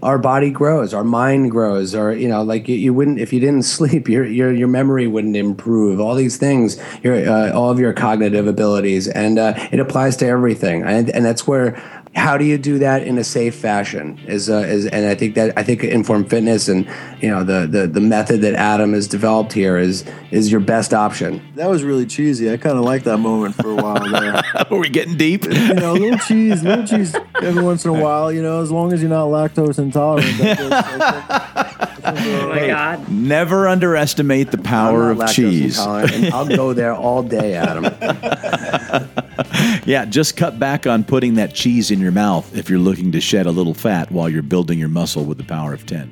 our 0.02 0.18
body 0.18 0.52
grows, 0.52 0.94
our 0.94 1.04
mind 1.04 1.52
grows, 1.52 1.96
or 1.96 2.14
you 2.14 2.28
know, 2.28 2.44
like 2.44 2.68
you, 2.68 2.76
you 2.76 2.94
wouldn't 2.94 3.20
if 3.20 3.34
you 3.34 3.40
didn't 3.40 3.64
sleep, 3.78 4.08
your 4.08 4.26
your 4.26 4.52
your 4.52 4.68
memory 4.68 5.08
wouldn't 5.08 5.36
improve. 5.36 6.00
All 6.00 6.16
these 6.16 6.38
things, 6.38 6.82
your 7.04 7.28
uh, 7.28 7.52
all 7.52 7.70
of 7.70 7.80
your 7.80 7.94
cognitive 7.94 8.48
abilities, 8.48 9.08
and 9.08 9.40
uh, 9.40 9.54
it 9.72 9.80
applies 9.80 10.18
to 10.18 10.28
everything. 10.28 10.84
And 10.84 11.10
and 11.10 11.26
that's 11.26 11.48
where. 11.48 11.97
How 12.18 12.38
do 12.38 12.44
you 12.44 12.58
do 12.58 12.80
that 12.80 13.04
in 13.04 13.18
a 13.18 13.24
safe 13.24 13.56
fashion? 13.56 14.20
Is, 14.26 14.50
uh, 14.50 14.58
is 14.58 14.88
and 14.88 15.06
I 15.06 15.16
think 15.16 15.36
that 15.36 15.58
I 15.58 15.64
think 15.64 15.84
inform 15.84 16.26
fitness 16.26 16.68
and 16.68 16.88
you 17.22 17.30
know 17.30 17.44
the, 17.44 17.68
the 17.68 17.88
the 17.88 18.02
method 18.02 18.42
that 18.42 18.56
Adam 18.56 18.94
has 18.94 19.08
developed 19.08 19.54
here 19.54 19.78
is 19.78 20.04
is 20.32 20.52
your 20.52 20.60
best 20.60 20.94
option. 20.94 21.42
that 21.56 21.70
was 21.70 21.84
really 21.84 22.06
cheesy. 22.06 22.52
I 22.52 22.58
kind 22.58 22.78
of 22.78 22.84
like 22.84 23.04
that 23.04 23.20
moment 23.20 23.56
for 23.56 23.70
a 23.70 23.76
while 23.76 24.10
there. 24.10 24.42
Are 24.72 24.78
we 24.78 24.90
getting 24.90 25.16
deep? 25.16 25.46
you 25.46 25.74
know, 25.76 25.94
a 25.94 25.94
little 25.94 26.20
cheese, 26.20 26.64
little 26.64 26.86
cheese 26.86 27.16
every 27.42 27.64
once 27.64 27.86
in 27.86 27.92
a 27.92 28.02
while. 28.02 28.32
You 28.32 28.42
know, 28.42 28.62
as 28.62 28.72
long 28.72 28.94
as 28.94 29.02
you're 29.02 29.10
not 29.10 29.28
lactose 29.28 29.78
intolerant. 29.80 30.38
That 32.14 32.18
feels- 32.18 32.18
I 32.18 32.18
think- 32.18 32.18
I 32.18 32.22
think 32.22 32.28
we're 32.28 32.48
Oh 32.48 32.52
okay. 32.52 32.62
my 32.62 32.68
God. 32.68 33.12
Never 33.12 33.68
underestimate 33.68 34.52
the 34.52 34.58
power 34.58 35.06
I'm 35.06 35.12
of 35.12 35.18
not 35.20 35.30
lactose 35.30 35.34
cheese. 35.36 35.78
intolerant, 35.78 36.14
and 36.14 36.34
I'll 36.34 36.48
go 36.48 36.74
there 36.74 36.96
all 36.96 37.24
day, 37.24 37.54
Adam. 37.56 37.86
Yeah, 39.86 40.04
just 40.06 40.36
cut 40.36 40.60
back 40.60 40.86
on 40.86 41.04
putting 41.06 41.36
that 41.36 41.54
cheese 41.54 41.92
in 41.92 42.00
your 42.00 42.12
mouth 42.12 42.56
if 42.58 42.70
you're 42.70 42.80
looking 42.80 43.12
to 43.14 43.22
shed 43.22 43.46
a 43.46 43.52
little 43.52 43.74
fat 43.74 44.12
while 44.12 44.28
you're 44.28 44.42
building 44.42 44.78
your 44.80 44.90
muscle 44.90 45.24
with 45.24 45.38
the 45.38 45.44
power 45.46 45.74
of 45.74 45.86
10. 45.86 46.10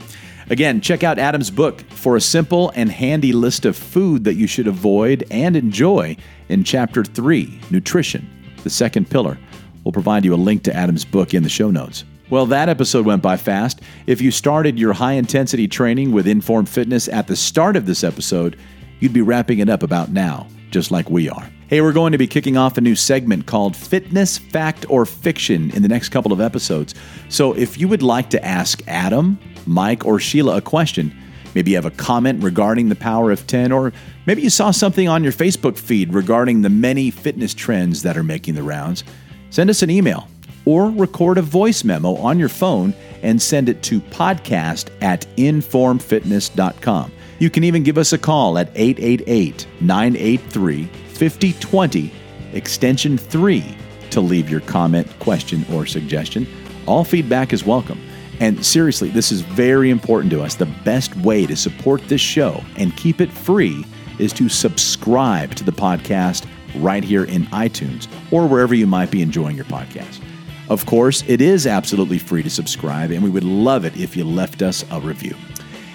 Again, 0.49 0.79
check 0.79 1.03
out 1.03 1.19
Adam's 1.19 1.49
book 1.51 1.81
for 1.89 2.15
a 2.15 2.21
simple 2.21 2.71
and 2.75 2.89
handy 2.91 3.33
list 3.33 3.65
of 3.65 3.75
food 3.75 4.23
that 4.23 4.35
you 4.35 4.47
should 4.47 4.67
avoid 4.67 5.25
and 5.31 5.55
enjoy 5.57 6.15
in 6.47 6.63
Chapter 6.63 7.03
3 7.03 7.59
Nutrition, 7.71 8.29
the 8.63 8.69
second 8.69 9.09
pillar. 9.09 9.37
We'll 9.83 9.91
provide 9.91 10.23
you 10.23 10.33
a 10.33 10.37
link 10.37 10.63
to 10.63 10.73
Adam's 10.75 11.03
book 11.03 11.33
in 11.33 11.43
the 11.43 11.49
show 11.49 11.69
notes. 11.71 12.05
Well, 12.27 12.47
that 12.47 12.69
episode 12.69 13.05
went 13.05 13.21
by 13.21 13.37
fast. 13.37 13.81
If 14.07 14.19
you 14.19 14.31
started 14.31 14.79
your 14.79 14.93
high 14.93 15.13
intensity 15.13 15.67
training 15.67 16.11
with 16.11 16.27
Inform 16.27 16.65
Fitness 16.65 17.07
at 17.07 17.27
the 17.27 17.35
start 17.35 17.75
of 17.75 17.85
this 17.85 18.03
episode, 18.03 18.57
you'd 18.99 19.13
be 19.13 19.21
wrapping 19.21 19.59
it 19.59 19.69
up 19.69 19.83
about 19.83 20.09
now, 20.09 20.47
just 20.71 20.89
like 20.89 21.07
we 21.07 21.29
are. 21.29 21.47
Hey, 21.67 21.81
we're 21.81 21.93
going 21.93 22.13
to 22.13 22.17
be 22.17 22.25
kicking 22.25 22.57
off 22.57 22.79
a 22.79 22.81
new 22.81 22.95
segment 22.95 23.45
called 23.45 23.75
Fitness 23.75 24.39
Fact 24.39 24.87
or 24.89 25.05
Fiction 25.05 25.69
in 25.75 25.83
the 25.83 25.87
next 25.87 26.09
couple 26.09 26.33
of 26.33 26.41
episodes. 26.41 26.95
So 27.29 27.53
if 27.53 27.77
you 27.77 27.87
would 27.87 28.01
like 28.01 28.31
to 28.31 28.43
ask 28.43 28.81
Adam, 28.87 29.37
Mike, 29.67 30.03
or 30.03 30.19
Sheila 30.19 30.57
a 30.57 30.61
question, 30.61 31.15
maybe 31.53 31.71
you 31.71 31.77
have 31.77 31.85
a 31.85 31.91
comment 31.91 32.43
regarding 32.43 32.89
the 32.89 32.95
power 32.95 33.29
of 33.29 33.45
10, 33.45 33.71
or 33.71 33.93
maybe 34.25 34.41
you 34.41 34.49
saw 34.49 34.71
something 34.71 35.07
on 35.07 35.23
your 35.23 35.33
Facebook 35.33 35.77
feed 35.77 36.11
regarding 36.11 36.63
the 36.63 36.69
many 36.71 37.11
fitness 37.11 37.53
trends 37.53 38.01
that 38.01 38.17
are 38.17 38.23
making 38.23 38.55
the 38.55 38.63
rounds, 38.63 39.03
send 39.51 39.69
us 39.69 39.83
an 39.83 39.91
email 39.91 40.27
or 40.65 40.89
record 40.89 41.37
a 41.37 41.41
voice 41.41 41.83
memo 41.83 42.15
on 42.15 42.39
your 42.39 42.49
phone 42.49 42.93
and 43.21 43.41
send 43.41 43.69
it 43.69 43.81
to 43.83 44.01
podcast 44.01 44.89
at 45.01 45.25
informfitness.com. 45.37 47.11
You 47.39 47.49
can 47.49 47.63
even 47.63 47.83
give 47.83 47.97
us 47.97 48.13
a 48.13 48.17
call 48.17 48.57
at 48.57 48.69
888 48.75 49.67
983 49.81 50.85
5020, 50.85 52.11
extension 52.53 53.17
3, 53.17 53.77
to 54.11 54.21
leave 54.21 54.49
your 54.49 54.61
comment, 54.61 55.07
question, 55.19 55.65
or 55.73 55.85
suggestion. 55.85 56.47
All 56.85 57.03
feedback 57.03 57.51
is 57.53 57.65
welcome. 57.65 57.99
And 58.39 58.65
seriously, 58.65 59.09
this 59.09 59.31
is 59.31 59.41
very 59.41 59.89
important 59.89 60.31
to 60.31 60.41
us. 60.41 60.55
The 60.55 60.65
best 60.65 61.15
way 61.17 61.45
to 61.45 61.55
support 61.55 62.05
this 62.07 62.21
show 62.21 62.63
and 62.77 62.95
keep 62.97 63.21
it 63.21 63.31
free 63.31 63.85
is 64.19 64.33
to 64.33 64.49
subscribe 64.49 65.55
to 65.55 65.63
the 65.63 65.71
podcast 65.71 66.45
right 66.77 67.03
here 67.03 67.23
in 67.23 67.43
iTunes 67.47 68.07
or 68.31 68.47
wherever 68.47 68.75
you 68.75 68.87
might 68.87 69.11
be 69.11 69.21
enjoying 69.21 69.55
your 69.55 69.65
podcast. 69.65 70.24
Of 70.67 70.85
course, 70.85 71.23
it 71.27 71.41
is 71.41 71.67
absolutely 71.67 72.17
free 72.17 72.41
to 72.41 72.49
subscribe, 72.49 73.11
and 73.11 73.23
we 73.23 73.29
would 73.29 73.43
love 73.43 73.85
it 73.85 73.95
if 73.97 74.17
you 74.17 74.23
left 74.23 74.61
us 74.63 74.83
a 74.91 74.99
review. 74.99 75.35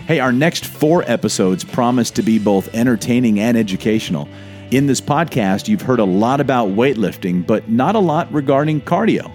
Hey, 0.06 0.20
our 0.20 0.32
next 0.32 0.64
four 0.64 1.02
episodes 1.06 1.64
promise 1.64 2.10
to 2.12 2.22
be 2.22 2.38
both 2.38 2.72
entertaining 2.74 3.40
and 3.40 3.56
educational. 3.56 4.28
In 4.70 4.86
this 4.86 5.00
podcast, 5.00 5.66
you've 5.66 5.82
heard 5.82 5.98
a 5.98 6.04
lot 6.04 6.40
about 6.40 6.68
weightlifting, 6.68 7.44
but 7.44 7.68
not 7.68 7.96
a 7.96 8.00
lot 8.00 8.32
regarding 8.32 8.80
cardio. 8.80 9.32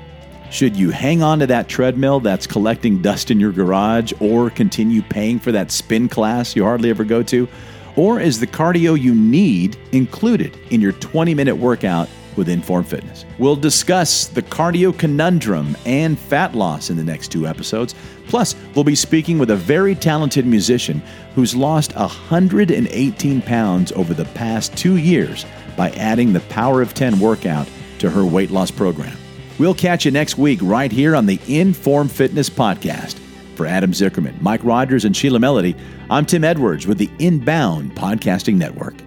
Should 0.52 0.78
you 0.78 0.91
hang 0.91 1.21
on 1.21 1.39
to 1.39 1.48
that 1.48 1.67
treadmill 1.67 2.21
that's 2.21 2.48
collecting 2.48 3.02
dust 3.02 3.30
in 3.30 3.39
your 3.39 3.52
garage 3.52 4.13
or 4.21 4.50
continue 4.50 5.02
paying 5.02 5.39
for 5.39 5.52
that 5.52 5.71
spin 5.71 6.08
class 6.08 6.56
you 6.56 6.63
hardly 6.63 6.89
ever 6.89 7.04
go 7.04 7.24
to? 7.24 7.50
Or 7.98 8.21
is 8.21 8.39
the 8.39 8.48
cardio 8.48 9.00
you 9.00 9.13
need 9.13 9.78
included 9.91 10.58
in 10.69 10.80
your 10.80 10.93
20 10.93 11.34
minute 11.34 11.56
workout 11.56 12.08
with 12.38 12.50
Inform 12.50 12.84
Fitness? 12.84 13.26
We'll 13.38 13.56
discuss 13.56 14.28
the 14.28 14.41
cardio 14.41 14.98
conundrum 14.98 15.78
and 15.86 16.17
fat 16.17 16.56
loss 16.56 16.89
in 16.89 16.98
the 16.98 17.04
next 17.04 17.30
two 17.30 17.48
episodes. 17.48 17.95
Plus, 18.28 18.56
we'll 18.74 18.84
be 18.84 18.95
speaking 18.95 19.38
with 19.38 19.52
a 19.52 19.56
very 19.56 19.95
talented 19.95 20.45
musician 20.45 21.02
who's 21.36 21.56
lost 21.56 21.95
118 21.95 23.41
pounds 23.41 23.91
over 23.91 24.13
the 24.13 24.26
past 24.26 24.76
two 24.78 24.98
years 24.98 25.45
by 25.78 25.91
adding 25.91 26.34
the 26.34 26.39
Power 26.41 26.82
of 26.82 26.93
10 26.93 27.19
workout 27.19 27.67
to 28.00 28.10
her 28.10 28.26
weight 28.26 28.52
loss 28.52 28.71
program. 28.71 29.17
We'll 29.58 29.74
catch 29.74 30.06
you 30.06 30.12
next 30.12 30.38
week 30.38 30.60
right 30.62 30.91
here 30.91 31.15
on 31.15 31.26
the 31.26 31.39
Inform 31.48 32.10
Fitness 32.10 32.50
Podcast. 32.50 33.19
For 33.56 33.65
Adam 33.65 33.93
Zickerman, 33.93 34.41
Mike 34.41 34.63
Rogers, 34.65 35.06
and 35.06 35.15
Sheila 35.15 35.39
Melody, 35.39 35.76
I'm 36.10 36.26
Tim 36.26 36.43
Edwards 36.43 36.86
with 36.86 36.98
the 36.98 37.10
Inbound 37.19 37.95
Podcasting 37.95 38.56
Network. 38.56 39.05